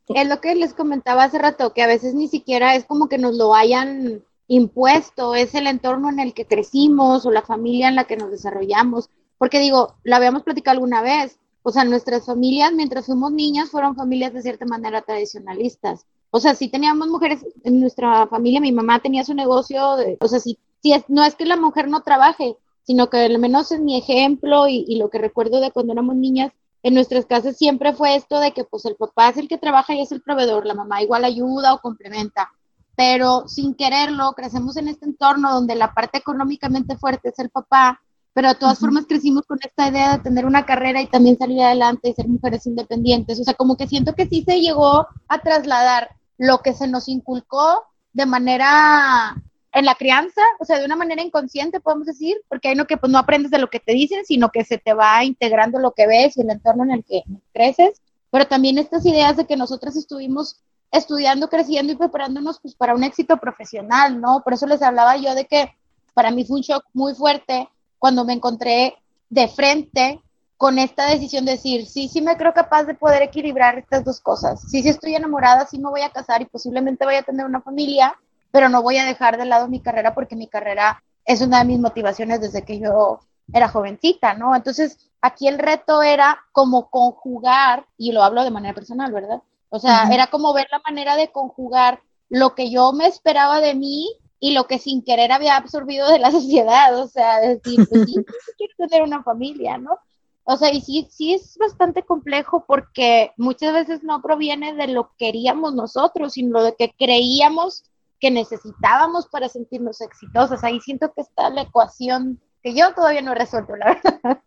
es 0.09 0.29
lo 0.29 0.41
que 0.41 0.55
les 0.55 0.75
comentaba 0.75 1.25
hace 1.25 1.39
rato, 1.39 1.73
que 1.73 1.83
a 1.83 1.87
veces 1.87 2.15
ni 2.15 2.29
siquiera 2.29 2.75
es 2.75 2.85
como 2.85 3.09
que 3.09 3.19
nos 3.19 3.37
lo 3.37 3.55
hayan 3.55 4.23
impuesto, 4.49 5.35
es 5.35 5.55
el 5.55 5.67
entorno 5.67 6.11
en 6.11 6.21
el 6.21 6.35
que 6.35 6.47
crecimos 6.47 7.25
o 7.25 7.31
la 7.31 7.43
familia 7.43 7.89
en 7.89 7.97
la 7.97 8.05
que 8.05 8.17
nos 8.17 8.31
desarrollamos. 8.31 9.09
Porque 9.39 9.59
digo, 9.59 9.95
la 10.05 10.17
habíamos 10.17 10.43
platicado 10.43 10.77
alguna 10.77 11.03
vez, 11.03 11.39
o 11.63 11.71
sea, 11.71 11.85
nuestras 11.85 12.27
familias, 12.27 12.73
mientras 12.75 13.07
fuimos 13.07 13.33
niñas, 13.33 13.71
fueron 13.71 13.97
familias 13.97 14.35
de 14.35 14.43
cierta 14.43 14.67
manera 14.67 15.03
tradicionalistas. 15.03 16.07
O 16.31 16.41
sea, 16.41 16.55
si 16.55 16.69
teníamos 16.69 17.09
mujeres 17.09 17.47
en 17.63 17.81
nuestra 17.81 18.27
familia, 18.27 18.61
mi 18.61 18.73
mamá 18.73 19.01
tenía 19.01 19.25
su 19.25 19.35
negocio, 19.35 19.97
o 20.21 20.29
sea, 20.29 20.41
si, 20.41 20.59
si 20.83 20.93
es, 20.93 21.05
no 21.09 21.25
es 21.25 21.35
que 21.37 21.47
la 21.47 21.57
mujer 21.57 21.89
no 21.89 22.03
trabaje, 22.03 22.57
sino 22.83 23.09
que 23.09 23.19
al 23.19 23.39
menos 23.39 23.73
en 23.73 23.85
mi 23.85 23.97
ejemplo 23.97 24.69
y, 24.69 24.85
y 24.87 24.97
lo 24.97 25.09
que 25.09 25.19
recuerdo 25.19 25.61
de 25.61 25.71
cuando 25.71 25.93
éramos 25.95 26.17
niñas, 26.17 26.53
en 26.85 26.93
nuestras 26.93 27.25
casas 27.25 27.57
siempre 27.57 27.95
fue 27.95 28.15
esto 28.15 28.39
de 28.39 28.53
que 28.53 28.63
pues 28.63 28.85
el 28.85 28.95
papá 28.95 29.31
es 29.31 29.39
el 29.39 29.49
que 29.49 29.57
trabaja 29.57 29.95
y 29.95 30.03
es 30.03 30.13
el 30.13 30.21
proveedor, 30.21 30.67
la 30.67 30.75
mamá 30.75 31.03
igual 31.03 31.25
ayuda 31.25 31.73
o 31.73 31.81
complementa, 31.81 32.53
pero 32.95 33.49
sin 33.49 33.75
quererlo 33.75 34.35
crecemos 34.35 34.77
en 34.77 34.89
este 34.89 35.07
entorno 35.07 35.51
donde 35.51 35.77
la 35.77 35.95
parte 35.95 36.19
económicamente 36.19 36.99
fuerte 36.99 37.31
es 37.31 37.39
el 37.39 37.49
papá, 37.49 38.03
pero 38.35 38.49
de 38.49 38.57
todas 38.57 38.79
formas 38.79 39.07
crecimos 39.09 39.47
con 39.47 39.59
esta 39.63 39.89
idea 39.89 40.13
de 40.13 40.23
tener 40.23 40.45
una 40.45 40.67
carrera 40.67 41.01
y 41.01 41.07
también 41.07 41.39
salir 41.39 41.63
adelante 41.63 42.11
y 42.11 42.13
ser 42.13 42.29
mujeres 42.29 42.67
independientes, 42.67 43.41
o 43.41 43.45
sea, 43.45 43.55
como 43.55 43.79
que 43.79 43.89
siento 43.89 44.15
que 44.15 44.27
sí 44.27 44.45
se 44.47 44.61
llegó 44.61 45.07
a 45.29 45.39
trasladar 45.39 46.11
lo 46.37 46.59
que 46.59 46.75
se 46.75 46.87
nos 46.87 47.09
inculcó 47.09 47.83
de 48.13 48.27
manera 48.27 49.43
en 49.75 49.85
la 49.85 49.97
crianza, 49.97 50.41
o 50.61 50.65
sea, 50.65 50.79
de 50.79 50.87
una 50.87 50.95
manera 50.95 51.21
inconsciente, 51.21 51.81
podemos 51.81 52.07
decir, 52.07 52.37
porque 52.49 52.69
hay 52.69 52.77
no 52.77 52.87
que 52.87 52.97
pues, 52.97 53.11
no 53.11 53.19
aprendes 53.19 53.51
de 53.51 53.59
lo 53.59 53.69
que 53.69 53.81
te 53.81 53.93
dicen, 53.93 54.25
sino 54.25 54.51
que 54.51 54.65
se 54.65 54.79
te 54.79 54.95
va 54.95 55.25
integrando 55.25 55.81
lo 55.81 55.93
que 55.93 56.07
ves 56.07 56.37
y 56.37 56.43
el 56.43 56.51
entorno 56.51 56.85
en 56.85 56.93
el 56.93 57.05
que 57.05 57.25
creces, 57.53 58.01
pero 58.31 58.47
también 58.47 58.79
estas 58.79 59.05
ideas 59.05 59.37
de 59.37 59.47
que 59.47 59.57
nosotras 59.57 59.97
estuvimos 59.97 60.61
estudiando, 60.93 61.49
creciendo 61.49 61.93
y 61.93 61.97
preparándonos 61.97 62.61
pues, 62.61 62.77
para 62.77 62.95
un 62.95 63.03
éxito 63.03 63.37
profesional, 63.39 64.21
¿no? 64.21 64.43
Por 64.45 64.53
eso 64.55 64.67
les 64.67 64.81
hablaba 64.81 65.17
yo 65.17 65.35
de 65.35 65.45
que 65.45 65.75
para 66.15 66.31
mí 66.31 66.45
fue 66.45 66.59
un 66.59 66.63
shock 66.63 66.85
muy 66.93 67.15
fuerte 67.15 67.69
cuando 67.99 68.25
me 68.25 68.33
encontré 68.33 68.95
de 69.29 69.49
frente 69.49 70.21
con 70.57 70.79
esta 70.79 71.11
decisión 71.11 71.45
de 71.45 71.53
decir, 71.53 71.87
sí, 71.87 72.07
sí 72.07 72.23
me 72.23 72.37
creo 72.37 72.55
capaz 72.55 72.85
de 72.85 72.95
poder 72.95 73.23
equilibrar 73.23 73.77
estas 73.77 74.05
dos 74.05 74.21
cosas. 74.21 74.61
Sí, 74.71 74.83
sí 74.83 74.89
estoy 74.89 75.17
enamorada, 75.17 75.67
sí 75.67 75.79
me 75.79 75.91
voy 75.91 76.03
a 76.03 76.11
casar 76.11 76.43
y 76.43 76.47
posiblemente 76.47 77.05
voy 77.05 77.17
a 77.17 77.23
tener 77.23 77.45
una 77.45 77.61
familia, 77.61 78.17
pero 78.55 78.69
no 78.69 78.83
voy 78.83 78.99
a 78.99 79.05
dejar 79.05 79.37
de 79.37 79.47
lado 79.47 79.67
mi 79.67 79.81
carrera 79.81 80.15
porque 80.15 80.37
mi 80.37 80.47
carrera 80.47 81.03
es 81.25 81.41
una 81.41 81.59
de 81.59 81.65
mis 81.65 81.81
motivaciones 81.81 82.41
desde 82.41 82.65
que 82.65 82.79
yo 82.79 83.19
era 83.53 83.67
jovencita, 83.67 84.35
¿no? 84.35 84.55
Entonces, 84.55 85.11
aquí 85.21 85.49
el 85.49 85.59
reto 85.59 86.05
era 86.05 86.39
como 86.53 86.89
conjugar, 86.89 87.85
y 87.99 88.13
lo 88.13 88.23
hablo 88.23 88.45
de 88.45 88.53
manera 88.53 88.73
personal, 88.73 89.11
¿verdad? 89.11 89.43
O 89.71 89.81
sea, 89.81 90.09
era 90.13 90.29
como 90.29 90.55
ver 90.55 90.69
la 90.71 90.81
manera 90.87 91.17
de 91.17 91.33
conjugar 91.33 92.01
lo 92.29 92.55
que 92.55 92.71
yo 92.71 92.93
me 92.93 93.09
esperaba 93.09 93.59
de 93.59 93.75
mí 93.75 94.09
y 94.39 94.53
lo 94.53 94.69
que 94.69 94.79
sin 94.79 95.03
querer 95.03 95.33
había 95.33 95.57
absorbido 95.57 96.09
de 96.09 96.21
la 96.21 96.31
sociedad, 96.31 96.97
o 96.97 97.09
sea, 97.09 97.41
decir, 97.41 97.85
pues 97.91 98.05
sí, 98.05 98.15
quiero 98.57 98.75
tener 98.89 99.03
una 99.03 99.25
familia, 99.25 99.79
¿no? 99.79 99.99
O 100.45 100.57
sea, 100.57 100.73
y 100.73 100.81
sí, 100.81 101.09
sí 101.11 101.35
es 101.35 101.59
bastante 101.59 102.05
complejo 102.05 102.65
porque 102.69 103.33
muchas 103.37 103.73
veces 103.73 104.05
no 104.05 104.23
proviene 104.23 104.75
de 104.75 104.87
lo 104.87 105.09
que 105.09 105.27
queríamos 105.27 105.75
nosotros, 105.75 106.35
sino 106.35 106.63
de 106.63 106.77
que 106.77 106.95
creíamos 106.97 107.91
que 108.21 108.31
necesitábamos 108.31 109.29
para 109.29 109.49
sentirnos 109.49 110.01
exitosas. 110.01 110.65
Ahí 110.65 110.81
siento 110.81 111.13
que 111.15 111.23
está 111.23 111.51
la 111.51 111.63
ecuación 111.63 112.41
que 112.63 112.75
yo 112.75 112.95
todavía 112.95 113.23
no 113.23 113.33
he 113.33 113.37
resuelto, 113.37 113.77
la 113.77 114.01
verdad. 114.03 114.41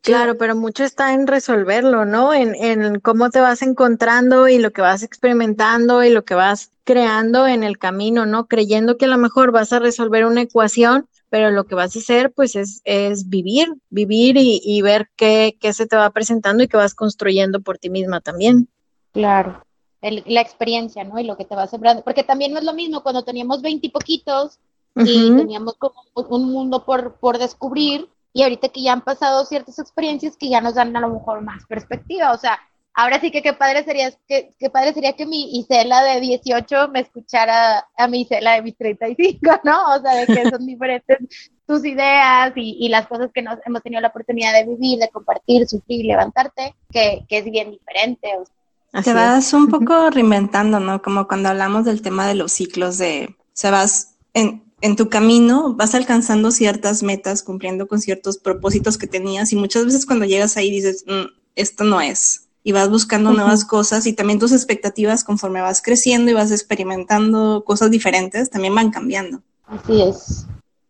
Claro, 0.00 0.38
pero 0.38 0.54
mucho 0.54 0.84
está 0.84 1.14
en 1.14 1.26
resolverlo, 1.26 2.04
¿no? 2.04 2.32
En, 2.32 2.54
en 2.54 3.00
cómo 3.00 3.28
te 3.30 3.40
vas 3.40 3.60
encontrando 3.62 4.46
y 4.46 4.58
lo 4.58 4.70
que 4.70 4.80
vas 4.80 5.02
experimentando 5.02 6.04
y 6.04 6.10
lo 6.10 6.24
que 6.24 6.36
vas 6.36 6.70
creando 6.84 7.48
en 7.48 7.64
el 7.64 7.76
camino, 7.76 8.24
¿no? 8.24 8.46
Creyendo 8.46 8.96
que 8.96 9.06
a 9.06 9.08
lo 9.08 9.18
mejor 9.18 9.50
vas 9.50 9.72
a 9.72 9.80
resolver 9.80 10.24
una 10.24 10.42
ecuación, 10.42 11.08
pero 11.28 11.50
lo 11.50 11.64
que 11.64 11.74
vas 11.74 11.96
a 11.96 11.98
hacer, 11.98 12.32
pues, 12.32 12.54
es, 12.54 12.82
es 12.84 13.28
vivir, 13.28 13.74
vivir 13.90 14.36
y, 14.36 14.60
y 14.62 14.80
ver 14.80 15.10
qué, 15.16 15.56
qué 15.60 15.72
se 15.72 15.86
te 15.86 15.96
va 15.96 16.10
presentando 16.10 16.62
y 16.62 16.68
qué 16.68 16.76
vas 16.76 16.94
construyendo 16.94 17.60
por 17.60 17.78
ti 17.78 17.90
misma 17.90 18.20
también. 18.20 18.68
Claro 19.12 19.65
la 20.10 20.40
experiencia, 20.40 21.04
¿no? 21.04 21.18
Y 21.18 21.24
lo 21.24 21.36
que 21.36 21.44
te 21.44 21.54
va 21.54 21.66
sembrando. 21.66 22.02
Porque 22.02 22.24
también 22.24 22.52
no 22.52 22.58
es 22.58 22.64
lo 22.64 22.74
mismo 22.74 23.02
cuando 23.02 23.24
teníamos 23.24 23.62
veinte 23.62 23.90
poquitos 23.90 24.58
y 24.96 25.36
teníamos 25.36 25.74
como 25.76 25.94
un 26.14 26.50
mundo 26.50 26.84
por, 26.84 27.16
por 27.16 27.38
descubrir 27.38 28.08
y 28.32 28.42
ahorita 28.42 28.68
que 28.68 28.82
ya 28.82 28.92
han 28.92 29.02
pasado 29.02 29.44
ciertas 29.44 29.78
experiencias 29.78 30.36
que 30.36 30.50
ya 30.50 30.60
nos 30.60 30.74
dan 30.74 30.94
a 30.94 31.00
lo 31.00 31.08
mejor 31.08 31.40
más 31.40 31.64
perspectiva. 31.66 32.32
O 32.32 32.36
sea, 32.36 32.58
ahora 32.92 33.20
sí 33.20 33.30
que 33.30 33.42
qué 33.42 33.52
padre 33.52 33.84
sería 33.84 34.10
que, 34.28 34.50
qué 34.58 34.68
padre 34.68 34.92
sería 34.92 35.14
que 35.14 35.24
mi 35.24 35.58
Isela 35.58 36.02
de 36.02 36.20
18 36.20 36.88
me 36.88 37.00
escuchara 37.00 37.86
a 37.96 38.08
mi 38.08 38.22
Isela 38.22 38.54
de 38.54 38.62
mis 38.62 38.76
35, 38.76 39.60
¿no? 39.64 39.94
O 39.94 40.00
sea, 40.00 40.16
de 40.16 40.26
que 40.26 40.50
son 40.50 40.66
diferentes 40.66 41.18
tus 41.66 41.84
ideas 41.84 42.52
y, 42.56 42.76
y, 42.78 42.88
las 42.88 43.06
cosas 43.06 43.30
que 43.32 43.42
nos 43.42 43.58
hemos 43.64 43.82
tenido 43.82 44.00
la 44.00 44.08
oportunidad 44.08 44.52
de 44.52 44.64
vivir, 44.64 44.98
de 44.98 45.08
compartir, 45.08 45.66
sufrir, 45.66 46.06
levantarte, 46.06 46.74
que, 46.90 47.24
que 47.28 47.38
es 47.38 47.44
bien 47.44 47.70
diferente. 47.70 48.28
O 48.38 48.44
sea, 48.44 48.55
te 49.02 49.12
vas 49.12 49.52
un 49.52 49.68
poco 49.70 50.10
reinventando, 50.10 50.80
¿no? 50.80 51.02
Como 51.02 51.26
cuando 51.26 51.48
hablamos 51.48 51.84
del 51.84 52.02
tema 52.02 52.26
de 52.26 52.34
los 52.34 52.52
ciclos 52.52 52.98
de, 52.98 53.36
o 53.38 53.44
sea, 53.52 53.70
vas 53.70 54.14
en, 54.34 54.62
en 54.80 54.96
tu 54.96 55.08
camino, 55.08 55.74
vas 55.74 55.94
alcanzando 55.94 56.50
ciertas 56.50 57.02
metas, 57.02 57.42
cumpliendo 57.42 57.86
con 57.88 58.00
ciertos 58.00 58.38
propósitos 58.38 58.98
que 58.98 59.06
tenías 59.06 59.52
y 59.52 59.56
muchas 59.56 59.84
veces 59.84 60.06
cuando 60.06 60.24
llegas 60.24 60.56
ahí 60.56 60.70
dices, 60.70 61.04
mm, 61.06 61.26
esto 61.54 61.84
no 61.84 62.00
es. 62.00 62.48
Y 62.62 62.72
vas 62.72 62.90
buscando 62.90 63.32
nuevas 63.32 63.64
cosas 63.64 64.06
y 64.06 64.12
también 64.12 64.40
tus 64.40 64.52
expectativas 64.52 65.22
conforme 65.22 65.60
vas 65.60 65.80
creciendo 65.80 66.30
y 66.30 66.34
vas 66.34 66.50
experimentando 66.50 67.62
cosas 67.64 67.90
diferentes, 67.92 68.50
también 68.50 68.74
van 68.74 68.90
cambiando. 68.90 69.40
Así 69.66 70.02
es. 70.02 70.46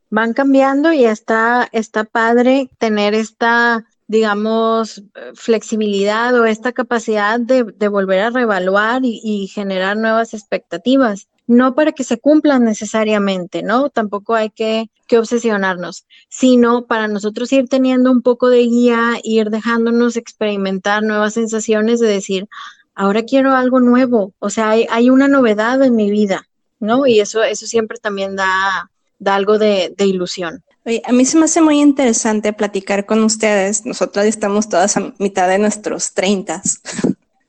Van 0.08 0.32
cambiando 0.32 0.92
y 0.92 1.04
está, 1.04 1.68
está 1.72 2.04
padre 2.04 2.70
tener 2.78 3.12
esta, 3.12 3.84
digamos, 4.08 5.02
flexibilidad 5.34 6.34
o 6.38 6.44
esta 6.44 6.72
capacidad 6.72 7.40
de, 7.40 7.88
volver 7.88 8.20
a 8.20 8.30
reevaluar 8.30 9.04
y, 9.04 9.20
y 9.22 9.48
generar 9.48 9.96
nuevas 9.96 10.34
expectativas 10.34 11.28
no 11.46 11.75
para 11.75 11.92
que 11.92 12.04
se 12.04 12.18
cumplan 12.18 12.64
necesariamente, 12.64 13.62
¿no? 13.62 13.88
Tampoco 13.90 14.34
hay 14.34 14.50
que, 14.50 14.90
obsesionarnos, 15.16 16.04
sino 16.28 16.86
para 16.86 17.06
nosotros 17.06 17.52
ir 17.52 17.68
teniendo 17.68 18.10
un 18.10 18.22
poco 18.22 18.48
de 18.50 18.62
guía, 18.62 19.20
ir 19.22 19.50
dejándonos 19.50 20.16
experimentar 20.16 21.04
nuevas 21.04 21.34
sensaciones 21.34 22.00
de 22.00 22.08
decir, 22.08 22.48
ahora 22.96 23.22
quiero 23.22 23.52
algo 23.52 23.78
nuevo, 23.78 24.34
o 24.40 24.50
sea, 24.50 24.70
hay, 24.70 24.86
hay 24.90 25.08
una 25.08 25.28
novedad 25.28 25.80
en 25.84 25.94
mi 25.94 26.10
vida, 26.10 26.48
¿no? 26.80 27.06
Y 27.06 27.20
eso, 27.20 27.44
eso 27.44 27.66
siempre 27.66 27.98
también 27.98 28.34
da, 28.34 28.90
da 29.20 29.36
algo 29.36 29.58
de, 29.58 29.94
de 29.96 30.06
ilusión. 30.06 30.64
Oye, 30.87 31.02
a 31.05 31.12
mí 31.12 31.25
se 31.25 31.37
me 31.37 31.47
hace 31.47 31.61
muy 31.61 31.81
interesante 31.81 32.52
platicar 32.52 33.07
con 33.07 33.25
ustedes. 33.25 33.85
Nosotras 33.85 34.25
estamos 34.26 34.69
todas 34.69 34.97
a 34.97 35.12
mitad 35.19 35.49
de 35.49 35.59
nuestros 35.59 36.14
treintas. 36.14 36.81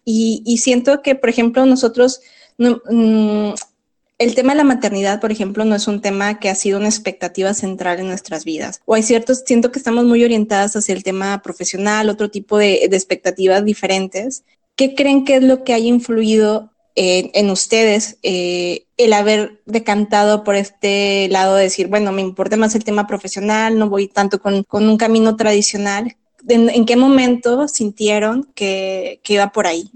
y, 0.03 0.41
y 0.44 0.58
siento 0.58 1.03
que, 1.03 1.13
por 1.13 1.29
ejemplo, 1.29 1.63
nosotros 1.67 2.20
no, 2.58 2.82
mmm, 2.89 3.53
el 4.17 4.34
tema 4.34 4.53
de 4.53 4.58
la 4.58 4.63
maternidad, 4.63 5.22
por 5.22 5.32
ejemplo, 5.32 5.63
no 5.65 5.75
es 5.75 5.88
un 5.88 6.01
tema 6.01 6.39
que 6.39 6.50
ha 6.50 6.56
sido 6.56 6.79
una 6.79 6.88
expectativa 6.88 7.53
central 7.53 8.00
en 8.00 8.08
nuestras 8.08 8.44
vidas. 8.44 8.82
O 8.86 8.96
hay 8.96 9.03
ciertos, 9.03 9.44
siento 9.46 9.72
que 9.72 9.77
estamos 9.77 10.06
muy 10.06 10.24
orientadas 10.24 10.75
hacia 10.75 10.96
el 10.96 11.03
tema 11.03 11.39
profesional, 11.44 12.10
otro 12.10 12.32
tipo 12.32 12.58
de, 12.58 12.88
de 12.89 12.98
expectativas 12.98 13.63
diferentes. 13.63 14.44
¿Qué 14.75 14.96
creen 14.96 15.25
que 15.25 15.36
es 15.36 15.44
lo 15.44 15.63
que 15.63 15.75
haya 15.75 15.88
influido 15.88 16.72
eh, 17.00 17.30
en 17.36 17.51
ustedes 17.51 18.18
eh, 18.24 18.88
el 18.98 19.13
haber 19.13 19.62
decantado 19.68 20.44
por 20.44 20.56
este 20.56 21.27
lado 21.30 21.54
de 21.54 21.66
decir, 21.66 21.89
bueno, 21.89 22.12
me 22.12 22.24
importa 22.24 22.58
más 22.58 22.74
el 22.74 22.84
tema 22.84 23.06
profesional, 23.06 23.77
no 23.77 23.88
voy 23.88 24.08
tanto 24.08 24.42
con, 24.42 24.63
con 24.63 24.89
un 24.89 24.98
camino 24.98 25.36
tradicional? 25.36 26.18
¿En, 26.48 26.72
¿En, 26.72 26.88
qué 26.88 26.96
momento 26.96 27.68
sintieron 27.68 28.46
que, 28.56 29.20
que 29.22 29.36
iba 29.36 29.51
por 29.51 29.68
ahí? 29.68 29.92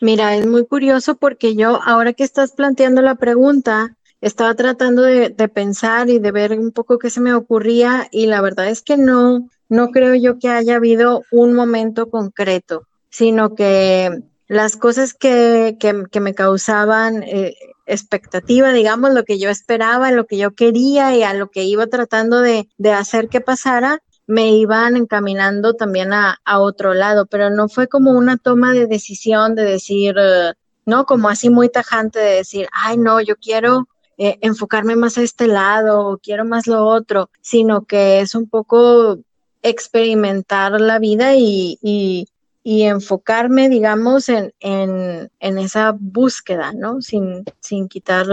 Mira, 0.00 0.34
es 0.34 0.48
muy 0.48 0.66
curioso 0.66 1.14
porque 1.14 1.54
yo, 1.54 1.80
ahora 1.80 2.12
que 2.12 2.24
estás 2.24 2.50
planteando 2.50 3.02
la 3.02 3.14
pregunta, 3.14 3.96
estaba 4.20 4.56
tratando 4.56 5.02
de, 5.02 5.28
de, 5.28 5.48
pensar 5.48 6.10
y 6.10 6.18
de 6.18 6.32
ver 6.32 6.58
un 6.58 6.72
poco 6.72 6.98
qué 6.98 7.08
se 7.08 7.20
me 7.20 7.34
ocurría 7.34 8.08
y 8.10 8.26
la 8.26 8.40
verdad 8.40 8.68
es 8.68 8.82
que 8.82 8.96
no, 8.96 9.48
no 9.68 9.90
creo 9.92 10.16
yo 10.16 10.40
que 10.40 10.48
haya 10.48 10.74
habido 10.74 11.22
un 11.30 11.52
momento 11.52 12.10
concreto, 12.10 12.88
sino 13.10 13.54
que 13.54 14.24
las 14.50 14.76
cosas 14.76 15.14
que, 15.14 15.76
que, 15.78 16.06
que 16.10 16.18
me 16.18 16.34
causaban 16.34 17.22
eh, 17.22 17.54
expectativa, 17.86 18.72
digamos, 18.72 19.14
lo 19.14 19.22
que 19.22 19.38
yo 19.38 19.48
esperaba, 19.48 20.10
lo 20.10 20.26
que 20.26 20.38
yo 20.38 20.56
quería 20.56 21.14
y 21.14 21.22
a 21.22 21.34
lo 21.34 21.52
que 21.52 21.62
iba 21.62 21.86
tratando 21.86 22.40
de, 22.40 22.68
de 22.76 22.90
hacer 22.90 23.28
que 23.28 23.40
pasara, 23.40 24.02
me 24.26 24.50
iban 24.50 24.96
encaminando 24.96 25.74
también 25.74 26.12
a, 26.12 26.40
a, 26.44 26.58
otro 26.58 26.94
lado, 26.94 27.26
pero 27.26 27.48
no 27.50 27.68
fue 27.68 27.86
como 27.86 28.10
una 28.10 28.38
toma 28.38 28.72
de 28.72 28.88
decisión 28.88 29.54
de 29.54 29.62
decir, 29.62 30.16
uh, 30.16 30.52
no, 30.84 31.06
como 31.06 31.28
así 31.28 31.48
muy 31.48 31.68
tajante 31.68 32.18
de 32.18 32.34
decir, 32.34 32.66
ay, 32.72 32.98
no, 32.98 33.20
yo 33.20 33.36
quiero 33.36 33.86
eh, 34.18 34.36
enfocarme 34.40 34.96
más 34.96 35.16
a 35.16 35.22
este 35.22 35.46
lado 35.46 36.08
o 36.08 36.18
quiero 36.18 36.44
más 36.44 36.66
lo 36.66 36.84
otro, 36.86 37.30
sino 37.40 37.84
que 37.84 38.18
es 38.18 38.34
un 38.34 38.48
poco 38.48 39.20
experimentar 39.62 40.80
la 40.80 40.98
vida 40.98 41.36
y, 41.36 41.78
y, 41.82 42.26
y 42.62 42.82
enfocarme, 42.82 43.68
digamos, 43.68 44.28
en, 44.28 44.52
en, 44.60 45.30
en, 45.40 45.58
esa 45.58 45.96
búsqueda, 45.98 46.72
¿no? 46.72 47.00
Sin, 47.00 47.44
sin, 47.60 47.88
quitar, 47.88 48.26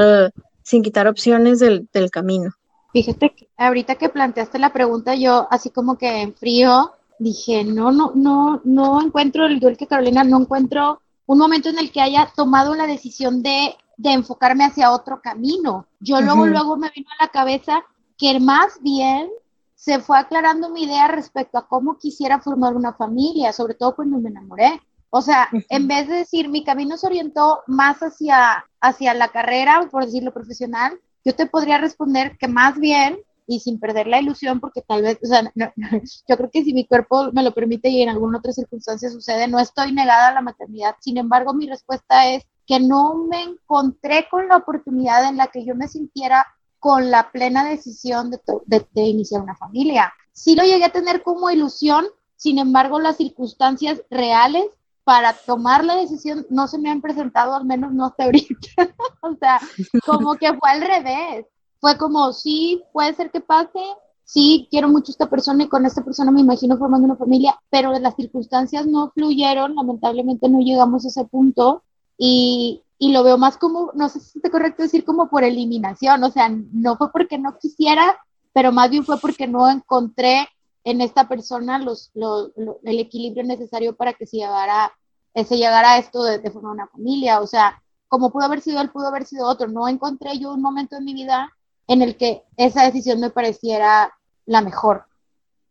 sin 0.63 0.83
quitar 0.83 1.07
opciones 1.07 1.59
del, 1.59 1.87
del 1.93 2.11
camino. 2.11 2.51
Fíjate 2.91 3.33
que 3.33 3.47
ahorita 3.57 3.95
que 3.95 4.09
planteaste 4.09 4.59
la 4.59 4.73
pregunta, 4.73 5.15
yo 5.15 5.47
así 5.49 5.69
como 5.69 5.97
que 5.97 6.21
en 6.21 6.33
frío 6.33 6.91
dije, 7.19 7.63
no, 7.63 7.91
no, 7.91 8.11
no, 8.15 8.61
no 8.63 9.01
encuentro, 9.01 9.45
el 9.45 9.57
igual 9.57 9.77
que 9.77 9.87
Carolina, 9.87 10.23
no 10.23 10.41
encuentro 10.41 11.01
un 11.25 11.37
momento 11.37 11.69
en 11.69 11.79
el 11.79 11.91
que 11.91 12.01
haya 12.01 12.31
tomado 12.35 12.75
la 12.75 12.87
decisión 12.87 13.43
de, 13.43 13.75
de 13.97 14.13
enfocarme 14.13 14.65
hacia 14.65 14.91
otro 14.91 15.21
camino. 15.21 15.87
Yo 15.99 16.15
uh 16.15 16.19
-huh. 16.19 16.25
luego, 16.25 16.47
luego 16.47 16.77
me 16.77 16.91
vino 16.95 17.07
a 17.17 17.25
la 17.25 17.29
cabeza 17.29 17.83
que 18.17 18.39
más 18.39 18.79
bien 18.81 19.29
se 19.77 19.99
fue 19.99 20.17
aclarando 20.17 20.71
mi 20.71 20.83
idea 20.83 21.07
respecto 21.07 21.59
a 21.59 21.67
cómo 21.67 21.99
quisiera 21.99 22.41
formar 22.41 22.75
una 22.75 22.93
familia, 22.93 23.53
sobre 23.53 23.75
todo 23.75 23.95
cuando 23.95 24.17
me 24.17 24.29
enamoré. 24.29 24.81
O 25.11 25.21
sea, 25.21 25.47
en 25.69 25.87
vez 25.87 26.07
de 26.07 26.15
decir 26.15 26.49
mi 26.49 26.63
camino 26.63 26.97
se 26.97 27.05
orientó 27.05 27.61
más 27.67 27.99
hacia, 27.99 28.65
hacia 28.81 29.13
la 29.13 29.29
carrera, 29.29 29.87
por 29.89 30.03
decirlo 30.03 30.33
profesional, 30.33 30.99
yo 31.23 31.35
te 31.35 31.45
podría 31.45 31.77
responder 31.77 32.37
que 32.39 32.47
más 32.47 32.77
bien, 32.79 33.19
y 33.45 33.59
sin 33.59 33.79
perder 33.79 34.07
la 34.07 34.19
ilusión, 34.19 34.59
porque 34.59 34.81
tal 34.81 35.03
vez, 35.03 35.19
o 35.23 35.27
sea, 35.27 35.43
no, 35.43 35.51
no, 35.53 35.87
yo 36.27 36.37
creo 36.37 36.49
que 36.51 36.63
si 36.63 36.73
mi 36.73 36.85
cuerpo 36.87 37.31
me 37.31 37.43
lo 37.43 37.53
permite 37.53 37.87
y 37.89 38.01
en 38.01 38.09
alguna 38.09 38.39
otra 38.39 38.53
circunstancia 38.53 39.11
sucede, 39.11 39.47
no 39.47 39.59
estoy 39.59 39.93
negada 39.93 40.29
a 40.29 40.33
la 40.33 40.41
maternidad. 40.41 40.95
Sin 41.01 41.17
embargo, 41.17 41.53
mi 41.53 41.67
respuesta 41.67 42.27
es 42.27 42.43
que 42.65 42.79
no 42.79 43.13
me 43.29 43.43
encontré 43.43 44.27
con 44.29 44.47
la 44.47 44.57
oportunidad 44.57 45.29
en 45.29 45.37
la 45.37 45.47
que 45.47 45.63
yo 45.63 45.75
me 45.75 45.87
sintiera 45.87 46.47
con 46.79 47.11
la 47.11 47.31
plena 47.31 47.63
decisión 47.63 48.31
de, 48.31 48.39
de, 48.65 48.87
de 48.91 49.01
iniciar 49.01 49.41
una 49.41 49.55
familia. 49.55 50.13
Sí 50.31 50.55
lo 50.55 50.63
llegué 50.63 50.85
a 50.85 50.91
tener 50.91 51.23
como 51.23 51.49
ilusión, 51.49 52.05
sin 52.35 52.59
embargo, 52.59 52.99
las 52.99 53.17
circunstancias 53.17 54.01
reales 54.09 54.65
para 55.07 55.31
tomar 55.31 55.85
la 55.85 55.95
decisión 55.95 56.45
no 56.49 56.67
se 56.67 56.77
me 56.77 56.89
han 56.89 56.99
presentado, 56.99 57.55
al 57.55 57.63
menos 57.63 57.93
no 57.93 58.07
hasta 58.07 58.25
ahorita. 58.25 58.55
o 59.21 59.35
sea, 59.35 59.57
como 60.05 60.35
que 60.35 60.49
fue 60.49 60.69
al 60.69 60.81
revés. 60.81 61.45
Fue 61.79 61.97
como, 61.97 62.33
sí, 62.33 62.83
puede 62.91 63.13
ser 63.13 63.31
que 63.31 63.39
pase, 63.39 63.79
sí, 64.25 64.67
quiero 64.69 64.89
mucho 64.89 65.11
a 65.11 65.13
esta 65.13 65.29
persona 65.29 65.63
y 65.63 65.69
con 65.69 65.85
esta 65.85 66.03
persona 66.03 66.29
me 66.29 66.41
imagino 66.41 66.77
formando 66.77 67.05
una 67.05 67.15
familia, 67.15 67.57
pero 67.69 67.97
las 67.97 68.15
circunstancias 68.15 68.85
no 68.85 69.11
fluyeron, 69.11 69.75
lamentablemente 69.75 70.49
no 70.49 70.59
llegamos 70.59 71.05
a 71.05 71.07
ese 71.07 71.23
punto 71.23 71.83
y, 72.17 72.83
y 72.99 73.11
lo 73.11 73.23
veo 73.23 73.37
más 73.37 73.57
como, 73.57 73.91
no 73.93 74.09
sé 74.09 74.19
si 74.19 74.39
es 74.41 74.51
correcto 74.51 74.83
decir 74.83 75.05
como 75.05 75.29
por 75.29 75.43
eliminación, 75.43 76.23
o 76.23 76.31
sea, 76.31 76.49
no 76.49 76.97
fue 76.97 77.11
porque 77.11 77.37
no 77.37 77.57
quisiera, 77.57 78.17
pero 78.53 78.71
más 78.71 78.89
bien 78.89 79.05
fue 79.05 79.19
porque 79.19 79.47
no 79.47 79.69
encontré 79.69 80.47
en 80.83 81.01
esta 81.01 81.27
persona 81.27 81.79
los, 81.79 82.11
los, 82.13 82.51
los, 82.55 82.77
el 82.83 82.99
equilibrio 82.99 83.43
necesario 83.43 83.95
para 83.95 84.13
que 84.13 84.25
se 84.25 84.37
llegara, 84.37 84.93
eh, 85.33 85.43
se 85.43 85.57
llegara 85.57 85.91
a 85.91 85.97
esto 85.97 86.23
de, 86.23 86.39
de, 86.39 86.49
formar 86.49 86.71
una 86.71 86.87
familia. 86.87 87.41
O 87.41 87.45
sea, 87.45 87.83
como 88.07 88.31
pudo 88.31 88.45
haber 88.45 88.61
sido 88.61 88.79
él, 88.79 88.89
pudo 88.89 89.07
haber 89.09 89.25
sido 89.25 89.47
otro. 89.47 89.67
No 89.67 89.89
encontré 89.89 90.39
yo 90.39 90.53
un 90.53 90.61
momento 90.61 90.95
en 90.95 91.03
mi 91.03 91.13
vida 91.13 91.53
en 91.87 92.01
el 92.01 92.15
que 92.15 92.43
esa 92.55 92.83
decisión 92.83 93.19
me 93.19 93.29
pareciera 93.29 94.17
la 94.45 94.61
mejor. 94.61 95.05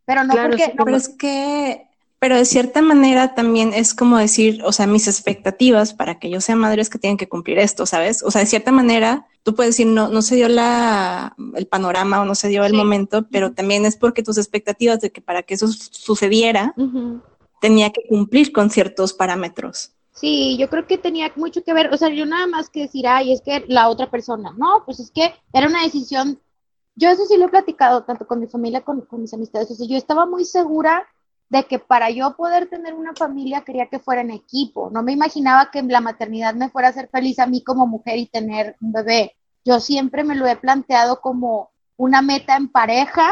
Pero 0.05 0.23
no 0.23 0.35
claro, 0.35 0.51
porque... 0.51 0.75
No, 0.77 0.85
pero 0.85 0.97
es 0.99 1.09
que, 1.09 1.86
pero 2.19 2.37
de 2.37 2.45
cierta 2.45 2.81
manera 2.83 3.35
también 3.35 3.73
es 3.75 3.95
como 3.95 4.17
decir, 4.17 4.63
o 4.65 4.73
sea, 4.73 4.87
mis 4.87 5.07
expectativas 5.07 5.93
para 5.93 6.19
que 6.19 6.31
yo 6.31 6.41
sea 6.41 6.57
madre 6.57 6.81
es 6.83 6.91
que 6.91 6.99
tienen 6.99 7.19
que 7.19 7.29
cumplir 7.29 7.59
esto, 7.59 7.85
¿sabes? 7.85 8.23
O 8.23 8.31
sea, 8.31 8.41
de 8.41 8.47
cierta 8.47 8.73
manera 8.73 9.27
tú 9.43 9.55
puedes 9.55 9.75
decir, 9.75 9.87
no, 9.87 10.09
no 10.09 10.23
se 10.23 10.35
dio 10.35 10.49
la, 10.49 11.37
el 11.55 11.67
panorama 11.67 12.21
o 12.21 12.25
no 12.25 12.35
se 12.35 12.49
dio 12.49 12.65
el 12.65 12.73
sí. 12.73 12.77
momento, 12.77 13.27
pero 13.31 13.53
también 13.53 13.85
es 13.85 13.97
porque 13.97 14.23
tus 14.23 14.39
expectativas 14.39 15.01
de 15.01 15.13
que 15.13 15.21
para 15.21 15.43
que 15.43 15.55
eso 15.55 15.69
sucediera, 15.69 16.75
uh 16.77 16.83
-huh. 16.83 17.23
tenía 17.61 17.91
que 17.91 18.03
cumplir 18.09 18.51
con 18.51 18.71
ciertos 18.71 19.13
parámetros. 19.13 19.93
Sí, 20.13 20.57
yo 20.59 20.69
creo 20.71 20.87
que 20.87 20.97
tenía 20.97 21.31
mucho 21.37 21.63
que 21.63 21.75
ver, 21.75 21.93
o 21.93 21.97
sea, 21.99 22.09
yo 22.09 22.25
nada 22.25 22.47
más 22.47 22.71
que 22.71 22.81
decir, 22.81 23.07
ay, 23.07 23.35
es 23.35 23.43
que 23.43 23.65
la 23.69 23.89
otra 23.89 24.11
persona, 24.11 24.55
no, 24.57 24.83
pues 24.87 24.99
es 24.99 25.11
que 25.11 25.35
era 25.53 25.69
una 25.69 25.83
decisión, 25.83 26.41
yo 26.95 27.11
eso 27.11 27.27
sí 27.27 27.37
lo 27.37 27.45
he 27.45 27.51
platicado 27.51 28.03
tanto 28.05 28.27
con 28.27 28.41
mi 28.41 28.47
familia 28.47 28.81
como 28.81 29.01
con, 29.01 29.09
con 29.09 29.21
mis 29.23 29.35
amistades, 29.35 29.71
o 29.71 29.75
sea, 29.75 29.87
yo 29.87 29.97
estaba 29.97 30.25
muy 30.25 30.47
segura 30.47 31.07
de 31.49 31.65
que 31.65 31.79
para 31.79 32.11
yo 32.11 32.35
poder 32.37 32.69
tener 32.69 32.95
una 32.95 33.15
familia 33.15 33.63
quería 33.63 33.87
que 33.87 33.99
fuera 33.99 34.23
en 34.23 34.31
equipo. 34.31 34.91
No 34.91 35.03
me 35.03 35.13
imaginaba 35.13 35.71
que 35.71 35.83
la 35.83 36.01
maternidad 36.01 36.55
me 36.55 36.71
fuera 36.71 36.89
a 36.89 36.91
hacer 36.91 37.09
feliz 37.09 37.39
a 37.39 37.47
mí 37.47 37.63
como 37.63 37.87
mujer 37.87 38.19
y 38.19 38.27
tener 38.27 38.77
un 38.81 38.93
bebé. 38.93 39.37
Yo 39.65 39.81
siempre 39.81 40.25
me 40.25 40.35
lo 40.35 40.47
he 40.47 40.57
planteado 40.57 41.21
como 41.21 41.71
una 41.97 42.23
meta 42.23 42.57
en 42.57 42.69
pareja. 42.69 43.31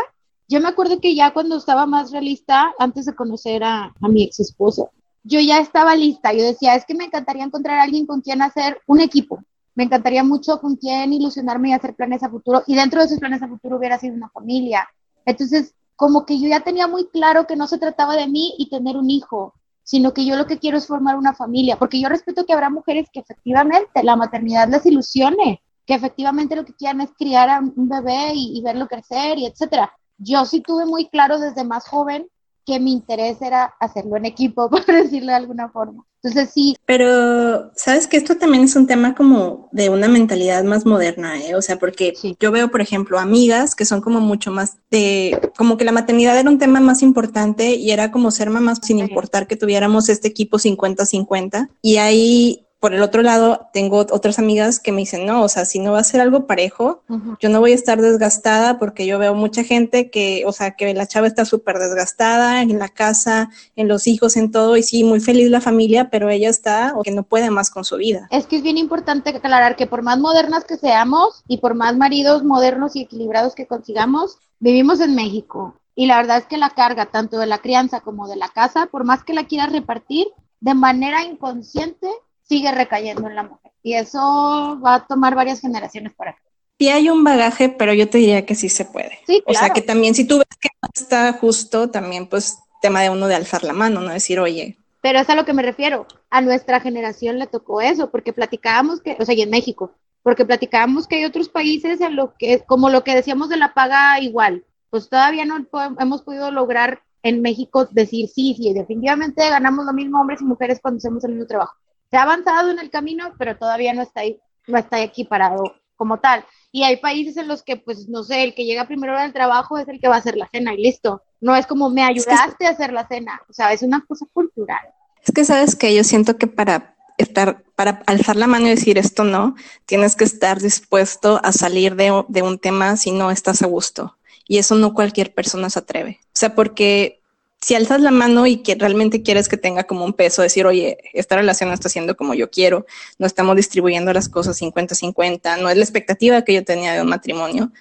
Yo 0.48 0.60
me 0.60 0.68
acuerdo 0.68 1.00
que 1.00 1.14
ya 1.14 1.32
cuando 1.32 1.56
estaba 1.56 1.86
más 1.86 2.12
realista, 2.12 2.72
antes 2.78 3.06
de 3.06 3.14
conocer 3.14 3.64
a, 3.64 3.92
a 4.00 4.08
mi 4.08 4.22
ex 4.22 4.40
esposo, 4.40 4.90
yo 5.24 5.40
ya 5.40 5.58
estaba 5.58 5.96
lista. 5.96 6.32
Yo 6.32 6.44
decía, 6.44 6.74
es 6.74 6.84
que 6.84 6.94
me 6.94 7.04
encantaría 7.04 7.44
encontrar 7.44 7.78
a 7.78 7.82
alguien 7.82 8.06
con 8.06 8.20
quien 8.20 8.42
hacer 8.42 8.80
un 8.86 9.00
equipo. 9.00 9.42
Me 9.74 9.84
encantaría 9.84 10.22
mucho 10.22 10.60
con 10.60 10.76
quien 10.76 11.12
ilusionarme 11.12 11.70
y 11.70 11.72
hacer 11.72 11.94
planes 11.94 12.22
a 12.22 12.30
futuro. 12.30 12.62
Y 12.66 12.76
dentro 12.76 13.00
de 13.00 13.06
esos 13.06 13.18
planes 13.18 13.42
a 13.42 13.48
futuro 13.48 13.78
hubiera 13.78 13.98
sido 13.98 14.14
una 14.14 14.28
familia. 14.28 14.88
Entonces, 15.26 15.74
como 15.96 16.26
que 16.26 16.38
yo 16.40 16.48
ya 16.48 16.60
tenía 16.60 16.86
muy 16.86 17.08
claro 17.08 17.46
que 17.46 17.56
no 17.56 17.66
se 17.66 17.78
trataba 17.78 18.16
de 18.16 18.26
mí 18.26 18.54
y 18.58 18.68
tener 18.68 18.96
un 18.96 19.10
hijo, 19.10 19.54
sino 19.82 20.12
que 20.12 20.24
yo 20.24 20.36
lo 20.36 20.46
que 20.46 20.58
quiero 20.58 20.78
es 20.78 20.86
formar 20.86 21.16
una 21.16 21.34
familia, 21.34 21.78
porque 21.78 22.00
yo 22.00 22.08
respeto 22.08 22.44
que 22.44 22.52
habrá 22.52 22.70
mujeres 22.70 23.08
que 23.12 23.20
efectivamente 23.20 24.02
la 24.02 24.16
maternidad 24.16 24.68
les 24.68 24.86
ilusione, 24.86 25.62
que 25.86 25.94
efectivamente 25.94 26.56
lo 26.56 26.64
que 26.64 26.74
quieran 26.74 27.02
es 27.02 27.10
criar 27.16 27.50
a 27.50 27.60
un 27.60 27.88
bebé 27.88 28.32
y, 28.34 28.58
y 28.58 28.62
verlo 28.62 28.88
crecer 28.88 29.38
y 29.38 29.46
etcétera. 29.46 29.92
Yo 30.16 30.44
sí 30.46 30.60
tuve 30.60 30.86
muy 30.86 31.08
claro 31.08 31.38
desde 31.38 31.64
más 31.64 31.86
joven 31.86 32.28
que 32.64 32.80
mi 32.80 32.92
interés 32.92 33.42
era 33.42 33.74
hacerlo 33.78 34.16
en 34.16 34.24
equipo, 34.24 34.70
por 34.70 34.86
decirlo 34.86 35.28
de 35.28 35.36
alguna 35.36 35.68
forma. 35.68 36.04
Entonces 36.24 36.52
sí. 36.54 36.74
Pero, 36.86 37.70
¿sabes 37.76 38.06
que 38.06 38.16
esto 38.16 38.36
también 38.38 38.64
es 38.64 38.74
un 38.76 38.86
tema 38.86 39.14
como 39.14 39.68
de 39.72 39.90
una 39.90 40.08
mentalidad 40.08 40.64
más 40.64 40.86
moderna, 40.86 41.38
¿eh? 41.38 41.54
O 41.54 41.60
sea, 41.60 41.78
porque 41.78 42.14
yo 42.40 42.50
veo, 42.50 42.70
por 42.70 42.80
ejemplo, 42.80 43.18
amigas 43.18 43.74
que 43.74 43.84
son 43.84 44.00
como 44.00 44.20
mucho 44.20 44.50
más 44.50 44.78
de, 44.90 45.38
como 45.58 45.76
que 45.76 45.84
la 45.84 45.92
maternidad 45.92 46.38
era 46.38 46.48
un 46.48 46.58
tema 46.58 46.80
más 46.80 47.02
importante 47.02 47.74
y 47.74 47.90
era 47.90 48.10
como 48.10 48.30
ser 48.30 48.48
mamás 48.48 48.78
sin 48.82 49.00
importar 49.00 49.46
que 49.46 49.56
tuviéramos 49.56 50.08
este 50.08 50.28
equipo 50.28 50.58
50-50. 50.58 51.68
Y 51.82 51.98
ahí 51.98 52.63
por 52.84 52.92
el 52.92 53.00
otro 53.00 53.22
lado, 53.22 53.70
tengo 53.72 54.00
otras 54.10 54.38
amigas 54.38 54.78
que 54.78 54.92
me 54.92 54.98
dicen, 54.98 55.24
no, 55.24 55.42
o 55.42 55.48
sea, 55.48 55.64
si 55.64 55.78
no 55.78 55.92
va 55.92 56.00
a 56.00 56.04
ser 56.04 56.20
algo 56.20 56.46
parejo, 56.46 57.02
yo 57.40 57.48
no 57.48 57.60
voy 57.60 57.72
a 57.72 57.74
estar 57.74 57.98
desgastada 57.98 58.78
porque 58.78 59.06
yo 59.06 59.18
veo 59.18 59.34
mucha 59.34 59.64
gente 59.64 60.10
que, 60.10 60.44
o 60.44 60.52
sea, 60.52 60.72
que 60.72 60.92
la 60.92 61.06
chava 61.06 61.26
está 61.26 61.46
súper 61.46 61.78
desgastada 61.78 62.60
en 62.60 62.78
la 62.78 62.90
casa, 62.90 63.48
en 63.74 63.88
los 63.88 64.06
hijos, 64.06 64.36
en 64.36 64.50
todo, 64.50 64.76
y 64.76 64.82
sí, 64.82 65.02
muy 65.02 65.20
feliz 65.20 65.48
la 65.48 65.62
familia, 65.62 66.10
pero 66.10 66.28
ella 66.28 66.50
está 66.50 66.92
o 66.94 67.02
que 67.02 67.10
no 67.10 67.22
puede 67.22 67.50
más 67.50 67.70
con 67.70 67.86
su 67.86 67.96
vida. 67.96 68.28
Es 68.30 68.46
que 68.46 68.56
es 68.56 68.62
bien 68.62 68.76
importante 68.76 69.30
aclarar 69.30 69.76
que 69.76 69.86
por 69.86 70.02
más 70.02 70.18
modernas 70.18 70.66
que 70.66 70.76
seamos 70.76 71.42
y 71.48 71.60
por 71.60 71.74
más 71.74 71.96
maridos 71.96 72.44
modernos 72.44 72.96
y 72.96 73.00
equilibrados 73.00 73.54
que 73.54 73.66
consigamos, 73.66 74.36
vivimos 74.58 75.00
en 75.00 75.14
México. 75.14 75.74
Y 75.94 76.04
la 76.04 76.18
verdad 76.18 76.36
es 76.36 76.44
que 76.44 76.58
la 76.58 76.68
carga, 76.68 77.06
tanto 77.06 77.38
de 77.38 77.46
la 77.46 77.62
crianza 77.62 78.02
como 78.02 78.28
de 78.28 78.36
la 78.36 78.50
casa, 78.50 78.88
por 78.92 79.04
más 79.04 79.24
que 79.24 79.32
la 79.32 79.46
quieras 79.46 79.72
repartir, 79.72 80.26
de 80.60 80.74
manera 80.74 81.24
inconsciente 81.24 82.10
sigue 82.44 82.70
recayendo 82.72 83.28
en 83.28 83.34
la 83.34 83.42
mujer. 83.42 83.72
Y 83.82 83.94
eso 83.94 84.80
va 84.84 84.94
a 84.96 85.06
tomar 85.06 85.34
varias 85.34 85.60
generaciones 85.60 86.14
para 86.14 86.32
acá. 86.32 86.40
Sí 86.78 86.88
hay 86.88 87.08
un 87.08 87.22
bagaje, 87.22 87.68
pero 87.68 87.94
yo 87.94 88.08
te 88.08 88.18
diría 88.18 88.46
que 88.46 88.54
sí 88.54 88.68
se 88.68 88.84
puede. 88.84 89.18
Sí, 89.26 89.42
O 89.46 89.54
sea 89.54 89.70
que 89.70 89.82
también 89.82 90.14
si 90.14 90.26
tú 90.26 90.38
ves 90.38 90.58
que 90.60 90.68
no 90.82 90.88
está 90.92 91.32
justo, 91.34 91.90
también 91.90 92.26
pues 92.26 92.58
tema 92.82 93.00
de 93.00 93.10
uno 93.10 93.28
de 93.28 93.36
alzar 93.36 93.62
la 93.62 93.72
mano, 93.72 94.00
no 94.00 94.10
decir, 94.10 94.40
oye. 94.40 94.76
Pero 95.00 95.20
es 95.20 95.28
a 95.30 95.34
lo 95.34 95.44
que 95.44 95.52
me 95.52 95.62
refiero. 95.62 96.06
A 96.30 96.40
nuestra 96.40 96.80
generación 96.80 97.38
le 97.38 97.46
tocó 97.46 97.80
eso, 97.80 98.10
porque 98.10 98.32
platicábamos 98.32 99.00
que, 99.00 99.16
o 99.20 99.24
sea, 99.24 99.34
y 99.34 99.42
en 99.42 99.50
México, 99.50 99.92
porque 100.22 100.44
platicábamos 100.44 101.06
que 101.06 101.16
hay 101.16 101.24
otros 101.24 101.48
países 101.48 102.00
en 102.00 102.16
lo 102.16 102.34
que, 102.34 102.60
como 102.60 102.90
lo 102.90 103.04
que 103.04 103.14
decíamos 103.14 103.48
de 103.48 103.56
la 103.56 103.72
paga 103.72 104.18
igual, 104.20 104.64
pues 104.90 105.08
todavía 105.08 105.44
no 105.44 105.66
hemos 106.00 106.22
podido 106.22 106.50
lograr 106.50 107.02
en 107.22 107.40
México 107.40 107.86
decir 107.90 108.28
sí, 108.28 108.54
sí, 108.54 108.72
definitivamente 108.74 109.48
ganamos 109.48 109.86
lo 109.86 109.92
mismo 109.92 110.20
hombres 110.20 110.40
y 110.40 110.44
mujeres 110.44 110.80
cuando 110.80 110.98
hacemos 110.98 111.24
el 111.24 111.32
mismo 111.32 111.46
trabajo 111.46 111.74
se 112.10 112.16
ha 112.16 112.22
avanzado 112.22 112.70
en 112.70 112.78
el 112.78 112.90
camino, 112.90 113.34
pero 113.38 113.56
todavía 113.56 113.92
no 113.92 114.02
está 114.02 114.20
ahí, 114.20 114.40
no 114.66 114.78
está 114.78 115.02
aquí 115.02 115.24
parado 115.24 115.74
como 115.96 116.18
tal. 116.18 116.44
Y 116.72 116.82
hay 116.82 116.96
países 116.96 117.36
en 117.36 117.48
los 117.48 117.62
que, 117.62 117.76
pues, 117.76 118.08
no 118.08 118.24
sé, 118.24 118.42
el 118.42 118.54
que 118.54 118.64
llega 118.64 118.86
primero 118.86 119.16
al 119.16 119.32
trabajo 119.32 119.78
es 119.78 119.88
el 119.88 120.00
que 120.00 120.08
va 120.08 120.16
a 120.16 120.18
hacer 120.18 120.36
la 120.36 120.48
cena 120.48 120.74
y 120.74 120.82
listo. 120.82 121.22
No 121.40 121.54
es 121.54 121.66
como 121.66 121.88
me 121.90 122.02
ayudaste 122.02 122.66
a 122.66 122.70
hacer 122.70 122.92
la 122.92 123.06
cena. 123.06 123.40
O 123.48 123.52
sea, 123.52 123.72
es 123.72 123.82
una 123.82 124.04
cosa 124.06 124.26
cultural. 124.32 124.82
Es 125.22 125.32
que 125.32 125.44
sabes 125.44 125.76
que 125.76 125.94
yo 125.94 126.04
siento 126.04 126.36
que 126.36 126.46
para 126.46 126.96
estar, 127.16 127.62
para 127.76 128.02
alzar 128.06 128.36
la 128.36 128.46
mano 128.46 128.66
y 128.66 128.70
decir 128.70 128.98
esto 128.98 129.24
no, 129.24 129.54
tienes 129.86 130.16
que 130.16 130.24
estar 130.24 130.60
dispuesto 130.60 131.40
a 131.44 131.52
salir 131.52 131.96
de, 131.96 132.24
de 132.28 132.42
un 132.42 132.58
tema 132.58 132.96
si 132.96 133.12
no 133.12 133.30
estás 133.30 133.62
a 133.62 133.66
gusto. 133.66 134.16
Y 134.46 134.58
eso 134.58 134.74
no 134.74 134.94
cualquier 134.94 135.32
persona 135.32 135.70
se 135.70 135.78
atreve. 135.78 136.20
O 136.24 136.36
sea, 136.36 136.54
porque 136.54 137.22
si 137.64 137.74
alzas 137.74 138.02
la 138.02 138.10
mano 138.10 138.46
y 138.46 138.58
que 138.58 138.74
realmente 138.74 139.22
quieres 139.22 139.48
que 139.48 139.56
tenga 139.56 139.84
como 139.84 140.04
un 140.04 140.12
peso, 140.12 140.42
decir, 140.42 140.66
oye, 140.66 140.98
esta 141.14 141.36
relación 141.36 141.70
no 141.70 141.74
está 141.74 141.88
siendo 141.88 142.14
como 142.14 142.34
yo 142.34 142.50
quiero, 142.50 142.84
no 143.18 143.26
estamos 143.26 143.56
distribuyendo 143.56 144.12
las 144.12 144.28
cosas 144.28 144.60
50-50, 144.60 145.62
no 145.62 145.70
es 145.70 145.76
la 145.78 145.82
expectativa 145.82 146.42
que 146.42 146.52
yo 146.52 146.62
tenía 146.62 146.92
de 146.92 147.00
un 147.00 147.08
matrimonio, 147.08 147.72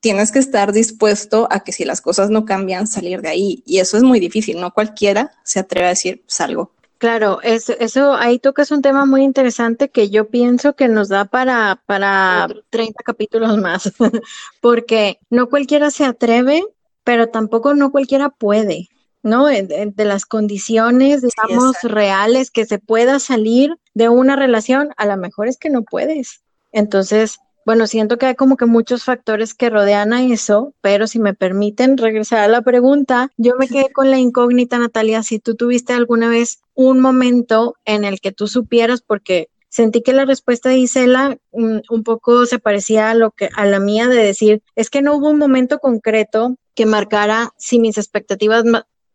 tienes 0.00 0.30
que 0.30 0.40
estar 0.40 0.74
dispuesto 0.74 1.48
a 1.50 1.60
que 1.60 1.72
si 1.72 1.86
las 1.86 2.02
cosas 2.02 2.28
no 2.28 2.44
cambian, 2.44 2.86
salir 2.86 3.22
de 3.22 3.30
ahí. 3.30 3.62
Y 3.64 3.78
eso 3.78 3.96
es 3.96 4.02
muy 4.02 4.20
difícil, 4.20 4.60
no 4.60 4.74
cualquiera 4.74 5.32
se 5.42 5.60
atreve 5.60 5.86
a 5.86 5.90
decir, 5.90 6.22
salgo. 6.26 6.72
Claro, 6.98 7.40
eso, 7.42 7.72
eso 7.78 8.12
ahí 8.12 8.38
tocas 8.38 8.70
un 8.70 8.82
tema 8.82 9.06
muy 9.06 9.22
interesante 9.22 9.88
que 9.88 10.10
yo 10.10 10.28
pienso 10.28 10.76
que 10.76 10.86
nos 10.86 11.08
da 11.08 11.24
para, 11.24 11.82
para 11.86 12.46
30 12.68 13.02
capítulos 13.02 13.56
más, 13.56 13.90
porque 14.60 15.18
no 15.30 15.48
cualquiera 15.48 15.90
se 15.90 16.04
atreve, 16.04 16.62
pero 17.04 17.30
tampoco 17.30 17.72
no 17.72 17.90
cualquiera 17.90 18.28
puede. 18.28 18.90
¿No? 19.22 19.46
De, 19.46 19.92
las 19.96 20.24
condiciones, 20.26 21.22
digamos, 21.22 21.76
reales 21.82 22.50
que 22.50 22.64
se 22.64 22.78
pueda 22.78 23.18
salir 23.18 23.76
de 23.94 24.08
una 24.08 24.36
relación, 24.36 24.90
a 24.96 25.06
lo 25.06 25.16
mejor 25.16 25.48
es 25.48 25.58
que 25.58 25.70
no 25.70 25.82
puedes. 25.82 26.42
Entonces, 26.72 27.38
bueno, 27.66 27.86
siento 27.86 28.18
que 28.18 28.26
hay 28.26 28.34
como 28.34 28.56
que 28.56 28.66
muchos 28.66 29.04
factores 29.04 29.54
que 29.54 29.70
rodean 29.70 30.12
a 30.12 30.24
eso, 30.24 30.74
pero 30.80 31.06
si 31.06 31.18
me 31.18 31.34
permiten 31.34 31.98
regresar 31.98 32.40
a 32.40 32.48
la 32.48 32.62
pregunta, 32.62 33.30
yo 33.36 33.54
me 33.58 33.68
quedé 33.68 33.90
con 33.92 34.10
la 34.10 34.18
incógnita, 34.18 34.78
Natalia, 34.78 35.22
si 35.22 35.38
tú 35.38 35.54
tuviste 35.54 35.92
alguna 35.92 36.28
vez 36.28 36.62
un 36.74 37.00
momento 37.00 37.76
en 37.84 38.04
el 38.04 38.20
que 38.20 38.32
tú 38.32 38.48
supieras, 38.48 39.02
porque 39.02 39.50
sentí 39.68 40.02
que 40.02 40.12
la 40.12 40.24
respuesta 40.24 40.68
de 40.68 40.78
Isela 40.78 41.38
un, 41.50 41.82
un, 41.90 42.02
poco 42.02 42.46
se 42.46 42.58
parecía 42.58 43.10
a 43.10 43.14
lo 43.14 43.30
que 43.30 43.50
a 43.54 43.66
la 43.66 43.78
mía 43.78 44.08
de 44.08 44.16
decir, 44.16 44.62
es 44.74 44.90
que 44.90 45.02
no 45.02 45.14
hubo 45.14 45.30
un 45.30 45.38
momento 45.38 45.78
concreto 45.78 46.56
que 46.74 46.86
marcara 46.86 47.52
si 47.58 47.78
mis 47.78 47.98
expectativas 47.98 48.64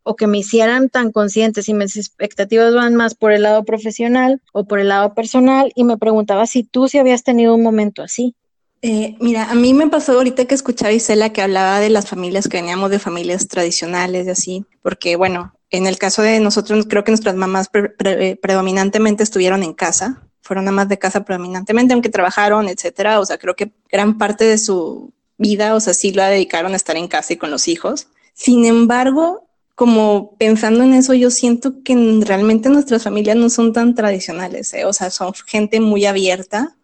o 0.05 0.15
que 0.15 0.27
me 0.27 0.37
hicieran 0.37 0.89
tan 0.89 1.11
conscientes 1.11 1.65
si 1.65 1.73
mis 1.73 1.97
expectativas 1.97 2.73
van 2.73 2.95
más 2.95 3.15
por 3.15 3.31
el 3.31 3.41
lado 3.41 3.65
profesional 3.65 4.39
o 4.53 4.65
por 4.65 4.79
el 4.79 4.89
lado 4.89 5.13
personal 5.15 5.73
y 5.75 5.83
me 5.83 5.97
preguntaba 5.97 6.45
si 6.45 6.63
tú 6.63 6.87
si 6.87 6.99
habías 6.99 7.23
tenido 7.23 7.55
un 7.55 7.63
momento 7.63 8.03
así. 8.03 8.35
Eh, 8.83 9.15
mira, 9.19 9.49
a 9.49 9.55
mí 9.55 9.73
me 9.73 9.87
pasó 9.87 10.13
ahorita 10.13 10.45
que 10.45 10.53
escuchaba 10.53 10.89
a 10.89 10.93
Isela 10.93 11.33
que 11.33 11.41
hablaba 11.41 11.79
de 11.79 11.89
las 11.89 12.07
familias 12.07 12.47
que 12.47 12.57
veníamos 12.57 12.91
de 12.91 12.99
familias 12.99 13.47
tradicionales 13.47 14.27
y 14.27 14.29
así, 14.29 14.65
porque 14.83 15.15
bueno, 15.15 15.55
en 15.71 15.87
el 15.87 15.97
caso 15.97 16.21
de 16.21 16.39
nosotros 16.39 16.85
creo 16.87 17.03
que 17.03 17.11
nuestras 17.11 17.35
mamás 17.35 17.69
predominantemente 17.69 19.23
estuvieron 19.23 19.63
en 19.63 19.73
casa, 19.73 20.21
fueron 20.41 20.71
más 20.71 20.87
de 20.87 20.99
casa 20.99 21.25
predominantemente, 21.25 21.93
aunque 21.93 22.09
trabajaron, 22.09 22.69
etcétera, 22.69 23.19
o 23.19 23.25
sea, 23.25 23.39
creo 23.39 23.55
que 23.55 23.71
gran 23.91 24.19
parte 24.19 24.45
de 24.45 24.59
su 24.59 25.11
vida, 25.39 25.73
o 25.73 25.79
sea, 25.79 25.95
sí 25.95 26.11
la 26.11 26.29
dedicaron 26.29 26.73
a 26.73 26.75
estar 26.75 26.95
en 26.95 27.07
casa 27.07 27.33
y 27.33 27.37
con 27.37 27.49
los 27.49 27.67
hijos. 27.67 28.09
Sin 28.33 28.65
embargo, 28.65 29.44
como 29.75 30.35
pensando 30.37 30.83
en 30.83 30.93
eso, 30.93 31.13
yo 31.13 31.29
siento 31.29 31.83
que 31.83 31.95
realmente 32.25 32.69
nuestras 32.69 33.03
familias 33.03 33.35
no 33.35 33.49
son 33.49 33.73
tan 33.73 33.93
tradicionales, 33.93 34.73
¿eh? 34.73 34.85
o 34.85 34.93
sea, 34.93 35.09
son 35.11 35.33
gente 35.45 35.79
muy 35.81 36.05
abierta. 36.05 36.75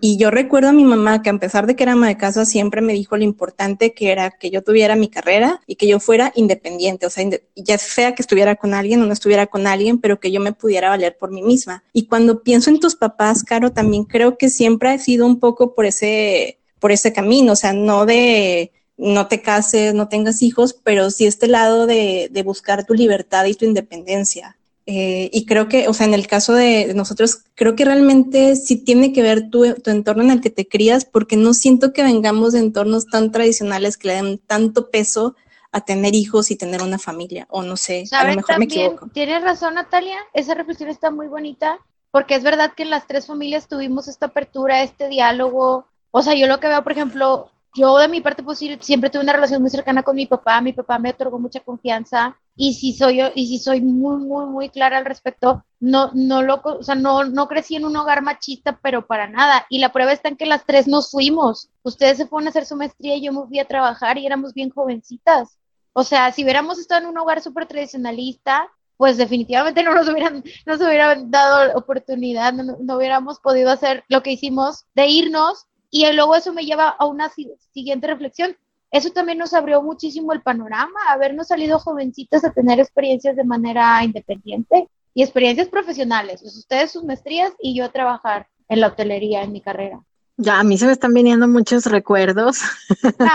Y 0.00 0.18
yo 0.18 0.30
recuerdo 0.30 0.68
a 0.68 0.72
mi 0.72 0.84
mamá 0.84 1.20
que 1.20 1.30
a 1.30 1.38
pesar 1.38 1.66
de 1.66 1.74
que 1.74 1.82
era 1.82 1.92
ama 1.92 2.06
de 2.06 2.16
casa, 2.16 2.46
siempre 2.46 2.80
me 2.80 2.92
dijo 2.92 3.16
lo 3.16 3.24
importante 3.24 3.92
que 3.92 4.12
era 4.12 4.30
que 4.30 4.50
yo 4.50 4.62
tuviera 4.62 4.94
mi 4.94 5.08
carrera 5.08 5.60
y 5.66 5.74
que 5.74 5.88
yo 5.88 5.98
fuera 5.98 6.32
independiente, 6.36 7.06
o 7.06 7.10
sea, 7.10 7.28
ya 7.56 7.76
sea 7.76 8.14
que 8.14 8.22
estuviera 8.22 8.54
con 8.54 8.72
alguien 8.72 9.02
o 9.02 9.06
no 9.06 9.12
estuviera 9.12 9.48
con 9.48 9.66
alguien, 9.66 9.98
pero 9.98 10.20
que 10.20 10.30
yo 10.30 10.40
me 10.40 10.52
pudiera 10.52 10.90
valer 10.90 11.16
por 11.18 11.32
mí 11.32 11.42
misma. 11.42 11.82
Y 11.92 12.06
cuando 12.06 12.44
pienso 12.44 12.70
en 12.70 12.78
tus 12.78 12.94
papás, 12.94 13.42
Caro, 13.42 13.72
también 13.72 14.04
creo 14.04 14.38
que 14.38 14.48
siempre 14.48 14.90
ha 14.90 14.98
sido 14.98 15.26
un 15.26 15.40
poco 15.40 15.74
por 15.74 15.86
ese, 15.86 16.60
por 16.78 16.92
ese 16.92 17.12
camino, 17.12 17.54
o 17.54 17.56
sea, 17.56 17.72
no 17.72 18.06
de 18.06 18.70
no 18.96 19.26
te 19.26 19.42
cases, 19.42 19.94
no 19.94 20.08
tengas 20.08 20.42
hijos, 20.42 20.74
pero 20.82 21.10
sí 21.10 21.26
este 21.26 21.48
lado 21.48 21.86
de, 21.86 22.30
buscar 22.44 22.84
tu 22.84 22.94
libertad 22.94 23.44
y 23.46 23.54
tu 23.54 23.64
independencia. 23.64 24.56
Eh, 24.86 25.30
y 25.32 25.46
creo 25.46 25.68
que, 25.68 25.88
o 25.88 25.94
sea, 25.94 26.06
en 26.06 26.14
el 26.14 26.26
caso 26.26 26.52
de, 26.52 26.92
nosotros, 26.94 27.44
creo 27.54 27.74
que 27.74 27.84
realmente 27.84 28.54
sí 28.56 28.76
tiene 28.76 29.12
que 29.12 29.22
ver 29.22 29.48
tu, 29.50 29.64
entorno 29.64 30.22
en 30.22 30.30
el 30.30 30.40
que 30.40 30.50
te 30.50 30.68
crías, 30.68 31.04
porque 31.04 31.36
no 31.36 31.54
siento 31.54 31.92
que 31.92 32.02
vengamos 32.02 32.52
de 32.52 32.60
entornos 32.60 33.06
tan 33.06 33.32
tradicionales 33.32 33.96
que 33.96 34.08
le 34.08 34.14
den 34.14 34.38
tanto 34.38 34.90
peso 34.90 35.34
a 35.72 35.80
tener 35.80 36.14
hijos 36.14 36.50
y 36.50 36.56
tener 36.56 36.82
una 36.82 36.98
familia, 36.98 37.46
o 37.50 37.62
no 37.62 37.76
sé, 37.76 38.04
a 38.12 38.28
lo 38.28 38.36
mejor 38.36 38.58
me 38.58 38.66
equivoco. 38.66 39.08
Tienes 39.12 39.42
razón, 39.42 39.74
Natalia, 39.74 40.18
esa 40.32 40.54
reflexión 40.54 40.88
está 40.88 41.10
muy 41.10 41.26
bonita, 41.26 41.80
porque 42.12 42.36
es 42.36 42.44
verdad 42.44 42.74
que 42.76 42.84
en 42.84 42.90
las 42.90 43.08
tres 43.08 43.26
familias 43.26 43.66
tuvimos 43.66 44.06
esta 44.06 44.26
apertura, 44.26 44.84
este 44.84 45.08
diálogo. 45.08 45.88
O 46.12 46.22
sea, 46.22 46.34
yo 46.34 46.46
lo 46.46 46.60
que 46.60 46.68
veo, 46.68 46.84
por 46.84 46.92
ejemplo, 46.92 47.50
yo 47.74 47.98
de 47.98 48.08
mi 48.08 48.20
parte 48.20 48.42
pues 48.42 48.58
siempre 48.80 49.10
tuve 49.10 49.22
una 49.22 49.32
relación 49.32 49.60
muy 49.60 49.70
cercana 49.70 50.02
con 50.02 50.16
mi 50.16 50.26
papá, 50.26 50.60
mi 50.60 50.72
papá 50.72 50.98
me 50.98 51.10
otorgó 51.10 51.38
mucha 51.38 51.60
confianza 51.60 52.36
y 52.56 52.74
si 52.74 52.92
soy 52.92 53.18
yo 53.18 53.30
y 53.34 53.46
si 53.48 53.58
soy 53.58 53.80
muy 53.80 54.18
muy 54.18 54.46
muy 54.46 54.68
clara 54.68 54.98
al 54.98 55.04
respecto, 55.04 55.64
no 55.80 56.10
no 56.14 56.42
lo, 56.42 56.60
o 56.62 56.82
sea, 56.82 56.94
no 56.94 57.24
no 57.24 57.48
crecí 57.48 57.76
en 57.76 57.84
un 57.84 57.96
hogar 57.96 58.22
machista, 58.22 58.78
pero 58.82 59.06
para 59.06 59.28
nada 59.28 59.66
y 59.68 59.78
la 59.78 59.92
prueba 59.92 60.12
está 60.12 60.28
en 60.28 60.36
que 60.36 60.46
las 60.46 60.64
tres 60.64 60.86
nos 60.86 61.10
fuimos. 61.10 61.70
Ustedes 61.82 62.18
se 62.18 62.26
fueron 62.26 62.46
a 62.46 62.50
hacer 62.50 62.64
su 62.66 62.76
maestría 62.76 63.16
y 63.16 63.22
yo 63.22 63.32
me 63.32 63.46
fui 63.46 63.58
a 63.58 63.66
trabajar 63.66 64.18
y 64.18 64.26
éramos 64.26 64.54
bien 64.54 64.70
jovencitas. 64.70 65.58
O 65.92 66.04
sea, 66.04 66.32
si 66.32 66.42
hubiéramos 66.44 66.78
estado 66.78 67.02
en 67.02 67.08
un 67.08 67.18
hogar 67.18 67.40
súper 67.40 67.66
tradicionalista, 67.66 68.68
pues 68.96 69.16
definitivamente 69.16 69.82
no 69.82 69.94
nos 69.94 70.08
hubieran, 70.08 70.42
nos 70.66 70.80
hubieran 70.80 71.30
dado 71.30 71.76
oportunidad, 71.76 72.52
no, 72.52 72.76
no, 72.80 72.96
hubiéramos 72.96 73.40
podido 73.40 73.70
hacer 73.70 74.04
lo 74.08 74.22
que 74.22 74.32
hicimos 74.32 74.86
de 74.94 75.06
irnos 75.08 75.66
y 75.94 76.12
luego 76.12 76.34
eso 76.34 76.52
me 76.52 76.64
lleva 76.64 76.88
a 76.88 77.06
una 77.06 77.30
siguiente 77.72 78.08
reflexión. 78.08 78.56
Eso 78.90 79.10
también 79.10 79.38
nos 79.38 79.54
abrió 79.54 79.80
muchísimo 79.80 80.32
el 80.32 80.42
panorama, 80.42 80.98
habernos 81.08 81.46
salido 81.46 81.78
jovencitas 81.78 82.44
a 82.44 82.52
tener 82.52 82.80
experiencias 82.80 83.36
de 83.36 83.44
manera 83.44 84.02
independiente 84.02 84.88
y 85.14 85.22
experiencias 85.22 85.68
profesionales. 85.68 86.40
Pues 86.42 86.56
ustedes 86.56 86.90
sus 86.90 87.04
maestrías 87.04 87.52
y 87.60 87.76
yo 87.76 87.88
trabajar 87.92 88.48
en 88.68 88.80
la 88.80 88.88
hotelería 88.88 89.44
en 89.44 89.52
mi 89.52 89.60
carrera. 89.60 90.02
Ya, 90.36 90.58
a 90.58 90.64
mí 90.64 90.76
se 90.78 90.86
me 90.86 90.92
están 90.92 91.14
viniendo 91.14 91.46
muchos 91.46 91.86
recuerdos 91.86 92.58
No. 93.20 93.28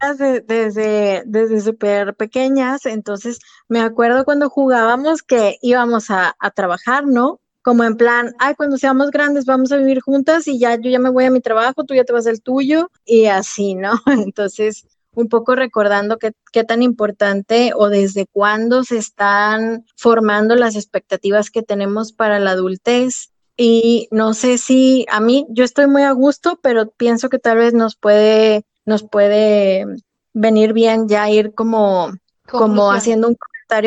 desde, 0.00 0.40
desde, 0.40 1.22
desde 1.26 1.60
súper 1.60 2.14
pequeñas. 2.14 2.86
Entonces, 2.86 3.40
me 3.68 3.80
acuerdo 3.80 4.24
cuando 4.24 4.48
jugábamos 4.48 5.22
que 5.22 5.58
íbamos 5.60 6.10
a, 6.10 6.34
a 6.38 6.50
trabajar, 6.50 7.06
¿no? 7.06 7.40
Como 7.62 7.84
en 7.84 7.96
plan, 7.96 8.34
ay, 8.38 8.54
cuando 8.54 8.78
seamos 8.78 9.10
grandes 9.10 9.44
vamos 9.44 9.70
a 9.72 9.76
vivir 9.76 10.00
juntas 10.00 10.48
y 10.48 10.58
ya 10.58 10.76
yo 10.76 10.90
ya 10.90 10.98
me 10.98 11.10
voy 11.10 11.24
a 11.24 11.30
mi 11.30 11.40
trabajo, 11.40 11.84
tú 11.84 11.94
ya 11.94 12.04
te 12.04 12.12
vas 12.12 12.26
al 12.26 12.40
tuyo 12.40 12.90
y 13.04 13.26
así, 13.26 13.74
¿no? 13.74 13.92
Entonces, 14.06 14.86
un 15.14 15.28
poco 15.28 15.54
recordando 15.54 16.18
qué, 16.18 16.32
qué 16.52 16.64
tan 16.64 16.82
importante 16.82 17.72
o 17.74 17.88
desde 17.88 18.26
cuándo 18.26 18.84
se 18.84 18.96
están 18.96 19.84
formando 19.96 20.54
las 20.56 20.76
expectativas 20.76 21.50
que 21.50 21.62
tenemos 21.62 22.12
para 22.12 22.38
la 22.38 22.52
adultez. 22.52 23.30
Y 23.56 24.08
no 24.10 24.32
sé 24.32 24.56
si 24.56 25.04
a 25.10 25.20
mí, 25.20 25.46
yo 25.50 25.64
estoy 25.64 25.86
muy 25.86 26.02
a 26.02 26.12
gusto, 26.12 26.58
pero 26.62 26.90
pienso 26.90 27.28
que 27.28 27.38
tal 27.38 27.58
vez 27.58 27.74
nos 27.74 27.96
puede, 27.96 28.64
nos 28.86 29.02
puede 29.02 29.84
venir 30.32 30.72
bien 30.72 31.08
ya 31.08 31.28
ir 31.28 31.52
como, 31.52 32.12
como 32.48 32.92
haciendo 32.92 33.28
un 33.28 33.36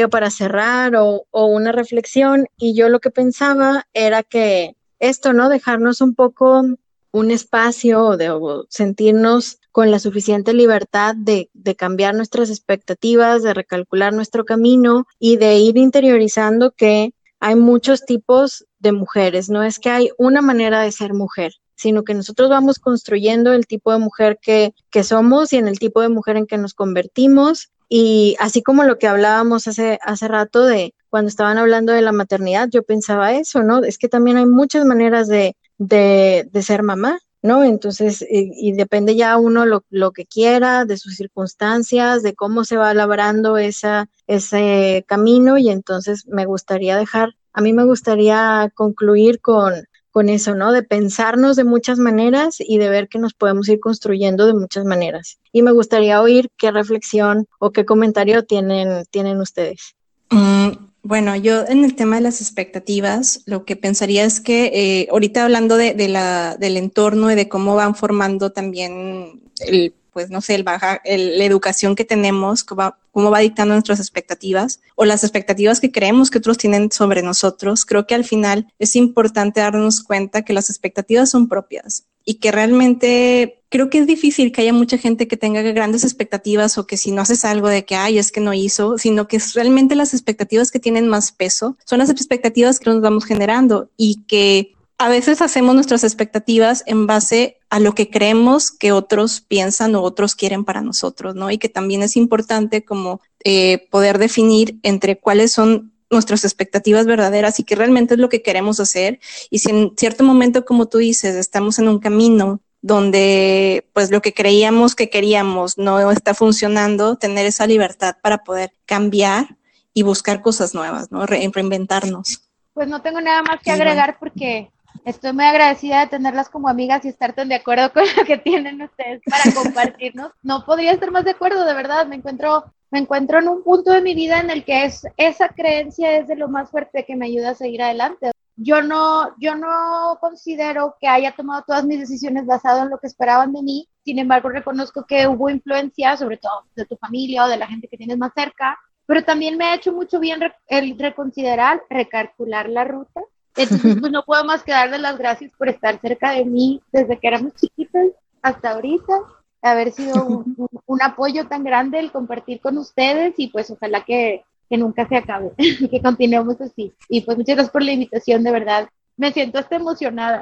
para 0.09 0.31
cerrar 0.31 0.95
o, 0.95 1.25
una 1.31 1.71
reflexión. 1.71 2.47
Y 2.57 2.73
yo 2.73 2.89
lo 2.89 2.99
que 2.99 3.11
pensaba 3.11 3.85
era 3.93 4.23
que 4.23 4.75
esto, 4.99 5.33
¿no? 5.33 5.49
Dejarnos 5.49 6.01
un 6.01 6.15
poco 6.15 6.63
un 7.11 7.31
espacio 7.31 8.17
de 8.17 8.31
sentirnos 8.69 9.59
con 9.71 9.91
la 9.91 9.99
suficiente 9.99 10.53
libertad 10.53 11.15
de, 11.15 11.49
cambiar 11.77 12.15
nuestras 12.15 12.49
expectativas, 12.49 13.43
de 13.43 13.53
recalcular 13.53 14.13
nuestro 14.13 14.45
camino 14.45 15.05
y 15.19 15.37
de 15.37 15.57
ir 15.57 15.77
interiorizando 15.77 16.71
que 16.71 17.13
hay 17.39 17.55
muchos 17.55 18.05
tipos 18.05 18.65
de 18.79 18.93
mujeres. 18.93 19.49
No 19.49 19.63
es 19.63 19.79
que 19.79 19.89
hay 19.89 20.09
una 20.17 20.41
manera 20.41 20.81
de 20.81 20.91
ser 20.91 21.13
mujer, 21.13 21.53
sino 21.75 22.03
que 22.03 22.13
nosotros 22.13 22.49
vamos 22.49 22.79
construyendo 22.79 23.51
el 23.51 23.67
tipo 23.67 23.91
de 23.91 23.99
mujer 23.99 24.39
que 24.41 25.03
somos 25.03 25.51
y 25.53 25.57
en 25.57 25.67
el 25.67 25.77
tipo 25.77 26.01
de 26.01 26.09
mujer 26.09 26.37
en 26.37 26.47
que 26.47 26.57
nos 26.57 26.73
convertimos. 26.73 27.72
Y 27.95 28.35
así 28.39 28.63
como 28.63 28.85
lo 28.85 28.97
que 28.97 29.05
hablábamos 29.05 29.67
hace, 29.67 29.99
hace 30.01 30.27
rato 30.27 30.65
de 30.65 30.95
cuando 31.11 31.29
estaban 31.29 31.59
hablando 31.59 31.93
de 31.93 32.01
la 32.01 32.11
maternidad, 32.11 32.67
yo 32.71 32.81
pensaba 32.81 33.33
eso, 33.33 33.61
¿no? 33.61 33.83
Es 33.83 33.99
que 33.99 34.09
también 34.09 34.35
hay 34.37 34.47
muchas 34.47 34.83
maneras 34.83 35.27
de, 35.27 35.55
de, 35.77 36.49
de 36.51 36.63
ser 36.63 36.81
mamá, 36.81 37.19
¿no? 37.43 37.63
Entonces, 37.63 38.23
y, 38.27 38.49
y 38.67 38.71
depende 38.71 39.15
ya 39.15 39.37
uno 39.37 39.67
lo, 39.67 39.85
lo, 39.91 40.11
que 40.11 40.25
quiera, 40.25 40.85
de 40.85 40.97
sus 40.97 41.17
circunstancias, 41.17 42.23
de 42.23 42.33
cómo 42.33 42.65
se 42.65 42.77
va 42.77 42.95
labrando 42.95 43.57
esa, 43.57 44.09
ese 44.25 45.05
camino 45.07 45.59
y 45.59 45.69
entonces 45.69 46.25
me 46.25 46.47
gustaría 46.47 46.97
dejar, 46.97 47.35
a 47.53 47.61
mí 47.61 47.73
me 47.73 47.85
gustaría 47.85 48.71
concluir 48.73 49.39
con, 49.39 49.85
con 50.13 50.29
eso, 50.29 50.53
¿no? 50.53 50.71
De 50.71 50.83
pensarnos 50.83 51.55
de 51.55 51.63
muchas 51.63 51.97
maneras 51.97 52.57
y 52.59 52.77
de 52.77 52.87
ver 52.87 53.09
que 53.09 53.17
nos 53.17 53.33
podemos 53.33 53.67
ir 53.67 53.79
construyendo 53.79 54.45
de 54.45 54.53
muchas 54.53 54.85
maneras. 54.85 55.39
Y 55.51 55.63
me 55.63 55.71
gustaría 55.71 56.21
oír 56.21 56.49
qué 56.55 56.71
reflexión 56.71 57.47
o 57.57 57.71
qué 57.71 57.83
comentario 57.83 58.45
tienen, 58.45 59.05
tienen 59.09 59.39
ustedes. 59.39 59.95
Mm, 60.29 60.69
bueno, 61.01 61.35
yo 61.35 61.65
en 61.67 61.83
el 61.83 61.95
tema 61.95 62.17
de 62.17 62.21
las 62.21 62.41
expectativas, 62.41 63.41
lo 63.47 63.65
que 63.65 63.75
pensaría 63.75 64.23
es 64.23 64.39
que 64.39 64.65
eh, 64.73 65.07
ahorita 65.09 65.45
hablando 65.45 65.77
de, 65.77 65.95
del 65.95 66.77
entorno 66.77 67.31
y 67.31 67.35
de 67.35 67.49
cómo 67.49 67.75
van 67.75 67.95
formando 67.95 68.51
también 68.51 69.41
el, 69.61 69.95
pues 70.13 70.29
no 70.29 70.41
sé, 70.41 70.55
el 70.55 70.63
baja, 70.63 71.01
la 71.05 71.43
educación 71.43 71.95
que 71.95 72.05
tenemos, 72.05 72.63
cómo 72.63 72.79
va, 72.79 72.99
cómo 73.11 73.31
va 73.31 73.39
dictando 73.39 73.73
nuestras 73.73 73.99
expectativas 73.99 74.79
o 74.95 75.05
las 75.05 75.23
expectativas 75.23 75.79
que 75.79 75.91
creemos 75.91 76.29
que 76.29 76.37
otros 76.37 76.57
tienen 76.57 76.91
sobre 76.91 77.21
nosotros, 77.21 77.85
creo 77.85 78.07
que 78.07 78.15
al 78.15 78.23
final 78.23 78.67
es 78.79 78.95
importante 78.95 79.61
darnos 79.61 80.01
cuenta 80.03 80.43
que 80.43 80.53
las 80.53 80.69
expectativas 80.69 81.29
son 81.29 81.49
propias 81.49 82.05
y 82.25 82.35
que 82.35 82.51
realmente 82.51 83.63
creo 83.69 83.89
que 83.89 83.97
es 83.97 84.07
difícil 84.07 84.51
que 84.51 84.61
haya 84.61 84.71
mucha 84.71 84.97
gente 84.97 85.27
que 85.27 85.35
tenga 85.35 85.61
grandes 85.61 86.03
expectativas 86.03 86.77
o 86.77 86.85
que 86.85 86.95
si 86.95 87.11
no 87.11 87.21
haces 87.21 87.43
algo 87.43 87.67
de 87.67 87.85
que, 87.85 87.95
ay, 87.95 88.19
es 88.19 88.31
que 88.31 88.39
no 88.39 88.53
hizo, 88.53 88.97
sino 88.97 89.27
que 89.27 89.37
es 89.37 89.53
realmente 89.55 89.95
las 89.95 90.13
expectativas 90.13 90.69
que 90.69 90.79
tienen 90.79 91.07
más 91.07 91.31
peso 91.31 91.75
son 91.85 91.99
las 91.99 92.09
expectativas 92.09 92.79
que 92.79 92.91
nos 92.91 93.01
vamos 93.01 93.25
generando 93.25 93.89
y 93.97 94.23
que 94.25 94.73
a 95.03 95.09
veces 95.09 95.41
hacemos 95.41 95.75
nuestras 95.75 96.05
expectativas 96.05 96.81
en 96.85 97.07
base 97.07 97.59
a 97.69 97.81
lo 97.81 97.93
que 97.93 98.09
creemos 98.09 98.71
que 98.71 98.93
otros 98.93 99.41
piensan 99.41 99.95
o 99.95 100.01
otros 100.01 100.33
quieren 100.33 100.63
para 100.63 100.79
nosotros, 100.79 101.35
¿no? 101.35 101.51
Y 101.51 101.57
que 101.57 101.67
también 101.67 102.03
es 102.03 102.15
importante 102.15 102.85
como 102.85 103.19
eh, 103.43 103.85
poder 103.91 104.17
definir 104.17 104.79
entre 104.81 105.19
cuáles 105.19 105.51
son 105.51 105.91
nuestras 106.09 106.45
expectativas 106.45 107.05
verdaderas 107.05 107.59
y 107.59 107.65
que 107.65 107.75
realmente 107.75 108.13
es 108.13 108.19
lo 108.21 108.29
que 108.29 108.41
queremos 108.41 108.79
hacer. 108.79 109.19
Y 109.49 109.59
si 109.59 109.71
en 109.71 109.91
cierto 109.97 110.23
momento, 110.23 110.63
como 110.63 110.87
tú 110.87 110.99
dices, 110.99 111.35
estamos 111.35 111.79
en 111.79 111.89
un 111.89 111.99
camino 111.99 112.61
donde 112.81 113.89
pues 113.91 114.09
lo 114.09 114.21
que 114.21 114.33
creíamos 114.33 114.95
que 114.95 115.09
queríamos 115.09 115.77
no 115.77 116.11
está 116.11 116.33
funcionando, 116.33 117.17
tener 117.17 117.45
esa 117.45 117.67
libertad 117.67 118.15
para 118.21 118.45
poder 118.45 118.71
cambiar 118.85 119.57
y 119.93 120.03
buscar 120.03 120.41
cosas 120.41 120.73
nuevas, 120.73 121.11
¿no? 121.11 121.25
Re 121.25 121.51
reinventarnos. 121.53 122.47
Pues 122.73 122.87
no 122.87 123.01
tengo 123.01 123.19
nada 123.19 123.43
más 123.43 123.61
que 123.61 123.69
agregar 123.69 124.17
porque 124.17 124.71
estoy 125.05 125.33
muy 125.33 125.45
agradecida 125.45 126.01
de 126.01 126.07
tenerlas 126.07 126.49
como 126.49 126.69
amigas 126.69 127.03
y 127.05 127.09
estar 127.09 127.33
tan 127.33 127.49
de 127.49 127.55
acuerdo 127.55 127.91
con 127.91 128.03
lo 128.17 128.23
que 128.23 128.37
tienen 128.37 128.81
ustedes 128.81 129.21
para 129.25 129.43
compartirnos. 129.63 130.31
No 130.41 130.65
podría 130.65 130.91
estar 130.91 131.11
más 131.11 131.25
de 131.25 131.31
acuerdo, 131.31 131.65
de 131.65 131.73
verdad. 131.73 132.07
Me 132.07 132.15
encuentro, 132.15 132.65
me 132.91 132.99
encuentro 132.99 133.39
en 133.39 133.47
un 133.47 133.63
punto 133.63 133.91
de 133.91 134.01
mi 134.01 134.13
vida 134.13 134.39
en 134.39 134.49
el 134.49 134.63
que 134.63 134.85
es 134.85 135.05
esa 135.17 135.49
creencia 135.49 136.17
es 136.17 136.27
de 136.27 136.35
lo 136.35 136.47
más 136.47 136.69
fuerte 136.69 137.05
que 137.05 137.15
me 137.15 137.25
ayuda 137.25 137.51
a 137.51 137.55
seguir 137.55 137.81
adelante. 137.81 138.31
Yo 138.55 138.83
no, 138.83 139.35
yo 139.39 139.55
no 139.55 140.17
considero 140.21 140.95
que 141.01 141.07
haya 141.07 141.35
tomado 141.35 141.63
todas 141.65 141.85
mis 141.85 141.99
decisiones 141.99 142.45
basado 142.45 142.83
en 142.83 142.91
lo 142.91 142.99
que 142.99 143.07
esperaban 143.07 143.51
de 143.51 143.63
mí. 143.63 143.89
Sin 144.05 144.19
embargo, 144.19 144.49
reconozco 144.49 145.05
que 145.07 145.27
hubo 145.27 145.49
influencia, 145.49 146.15
sobre 146.17 146.37
todo 146.37 146.65
de 146.75 146.85
tu 146.85 146.95
familia 146.97 147.45
o 147.45 147.49
de 147.49 147.57
la 147.57 147.67
gente 147.67 147.87
que 147.87 147.97
tienes 147.97 148.17
más 148.17 148.31
cerca. 148.35 148.77
Pero 149.07 149.23
también 149.23 149.57
me 149.57 149.65
ha 149.65 149.75
hecho 149.75 149.91
mucho 149.91 150.19
bien 150.19 150.39
el 150.67 150.97
reconsiderar, 150.97 151.81
recalcular 151.89 152.69
la 152.69 152.83
ruta 152.83 153.21
entonces, 153.55 153.95
pues 153.99 154.11
no 154.11 154.23
puedo 154.23 154.43
más 154.43 154.63
que 154.63 154.71
darles 154.71 155.01
las 155.01 155.17
gracias 155.17 155.51
por 155.57 155.69
estar 155.69 155.99
cerca 155.99 156.31
de 156.31 156.45
mí 156.45 156.81
desde 156.91 157.17
que 157.19 157.27
éramos 157.27 157.53
chiquitas 157.55 158.07
hasta 158.41 158.71
ahorita, 158.71 159.13
haber 159.61 159.91
sido 159.91 160.25
un, 160.25 160.55
un, 160.57 160.69
un, 160.85 161.01
apoyo 161.01 161.47
tan 161.47 161.63
grande 161.63 161.99
el 161.99 162.11
compartir 162.11 162.59
con 162.59 162.77
ustedes 162.77 163.35
y 163.37 163.47
pues 163.47 163.71
ojalá 163.71 164.03
que, 164.03 164.43
que 164.69 164.77
nunca 164.77 165.07
se 165.07 165.17
acabe, 165.17 165.51
que 165.91 166.01
continuemos 166.01 166.59
así. 166.61 166.93
Y 167.09 167.21
pues 167.21 167.37
muchas 167.37 167.55
gracias 167.55 167.71
por 167.71 167.83
la 167.83 167.93
invitación, 167.93 168.43
de 168.43 168.51
verdad. 168.51 168.89
Me 169.15 169.31
siento 169.31 169.59
hasta 169.59 169.75
emocionada 169.75 170.41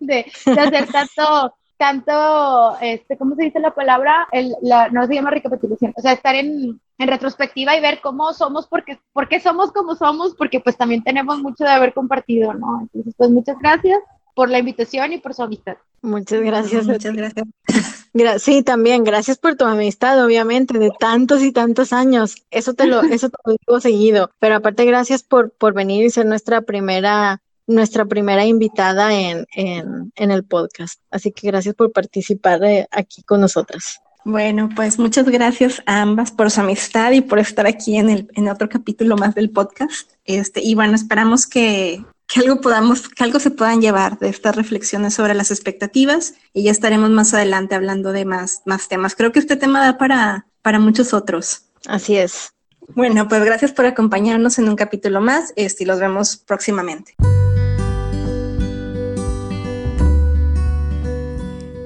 de, 0.00 0.26
de 0.46 0.60
hacer 0.60 0.86
tanto, 0.86 1.54
tanto, 1.76 2.76
este, 2.80 3.16
¿cómo 3.16 3.34
se 3.34 3.44
dice 3.44 3.60
la 3.60 3.74
palabra? 3.74 4.26
El, 4.32 4.54
la, 4.62 4.88
no 4.88 5.06
se 5.06 5.14
llama 5.14 5.30
recapitulación, 5.30 5.92
o 5.96 6.00
sea, 6.00 6.12
estar 6.12 6.34
en, 6.34 6.80
en 6.98 7.08
retrospectiva 7.08 7.76
y 7.76 7.80
ver 7.80 8.00
cómo 8.02 8.32
somos, 8.32 8.66
porque, 8.66 8.98
por 9.12 9.28
qué 9.28 9.40
somos 9.40 9.72
como 9.72 9.94
somos, 9.94 10.34
porque 10.34 10.60
pues 10.60 10.76
también 10.76 11.02
tenemos 11.02 11.40
mucho 11.40 11.64
de 11.64 11.70
haber 11.70 11.92
compartido, 11.92 12.54
¿no? 12.54 12.82
Entonces, 12.82 13.14
pues 13.16 13.30
muchas 13.30 13.58
gracias 13.58 13.98
por 14.34 14.50
la 14.50 14.58
invitación 14.58 15.12
y 15.12 15.18
por 15.18 15.34
su 15.34 15.42
amistad. 15.42 15.76
Muchas 16.02 16.40
gracias. 16.40 16.86
Muchas 16.86 17.14
gracias. 17.14 17.46
Sí, 18.38 18.62
también, 18.62 19.02
gracias 19.02 19.38
por 19.38 19.56
tu 19.56 19.64
amistad, 19.64 20.24
obviamente, 20.24 20.78
de 20.78 20.92
tantos 21.00 21.42
y 21.42 21.50
tantos 21.50 21.92
años. 21.92 22.36
Eso 22.52 22.72
te 22.72 22.86
lo, 22.86 23.02
eso 23.02 23.28
te 23.28 23.36
lo 23.44 23.56
digo 23.58 23.80
seguido. 23.80 24.30
Pero 24.38 24.54
aparte, 24.54 24.84
gracias 24.84 25.24
por, 25.24 25.50
por 25.50 25.74
venir 25.74 26.04
y 26.04 26.10
ser 26.10 26.24
nuestra 26.24 26.60
primera 26.60 27.42
nuestra 27.66 28.04
primera 28.04 28.44
invitada 28.44 29.14
en, 29.14 29.46
en, 29.54 30.12
en, 30.16 30.30
el 30.30 30.44
podcast. 30.44 31.00
Así 31.10 31.32
que 31.32 31.46
gracias 31.46 31.74
por 31.74 31.92
participar 31.92 32.60
de, 32.60 32.86
aquí 32.90 33.22
con 33.22 33.40
nosotras. 33.40 34.00
Bueno, 34.24 34.70
pues 34.74 34.98
muchas 34.98 35.28
gracias 35.28 35.82
a 35.84 36.00
ambas 36.00 36.32
por 36.32 36.50
su 36.50 36.60
amistad 36.60 37.12
y 37.12 37.20
por 37.20 37.38
estar 37.38 37.66
aquí 37.66 37.96
en, 37.96 38.08
el, 38.08 38.28
en 38.34 38.48
otro 38.48 38.68
capítulo 38.68 39.16
más 39.16 39.34
del 39.34 39.50
podcast. 39.50 40.10
Este, 40.24 40.62
y 40.62 40.74
bueno, 40.74 40.94
esperamos 40.94 41.46
que, 41.46 42.02
que 42.26 42.40
algo 42.40 42.60
podamos, 42.60 43.08
que 43.08 43.22
algo 43.22 43.38
se 43.38 43.50
puedan 43.50 43.82
llevar 43.82 44.18
de 44.18 44.30
estas 44.30 44.56
reflexiones 44.56 45.14
sobre 45.14 45.34
las 45.34 45.50
expectativas 45.50 46.34
y 46.54 46.64
ya 46.64 46.70
estaremos 46.70 47.10
más 47.10 47.34
adelante 47.34 47.74
hablando 47.74 48.12
de 48.12 48.24
más, 48.24 48.62
más 48.64 48.88
temas. 48.88 49.14
Creo 49.14 49.30
que 49.30 49.40
este 49.40 49.56
tema 49.56 49.84
da 49.84 49.98
para, 49.98 50.46
para 50.62 50.78
muchos 50.78 51.12
otros. 51.12 51.66
Así 51.86 52.16
es. 52.16 52.54
Bueno, 52.94 53.28
pues 53.28 53.44
gracias 53.44 53.72
por 53.72 53.84
acompañarnos 53.84 54.58
en 54.58 54.68
un 54.68 54.76
capítulo 54.76 55.20
más 55.20 55.52
este, 55.56 55.84
y 55.84 55.86
los 55.86 56.00
vemos 56.00 56.36
próximamente. 56.36 57.14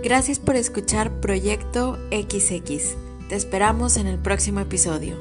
Gracias 0.03 0.39
por 0.39 0.55
escuchar 0.55 1.21
Proyecto 1.21 1.99
XX. 2.13 2.97
Te 3.29 3.35
esperamos 3.35 3.97
en 3.97 4.07
el 4.07 4.19
próximo 4.19 4.61
episodio. 4.61 5.17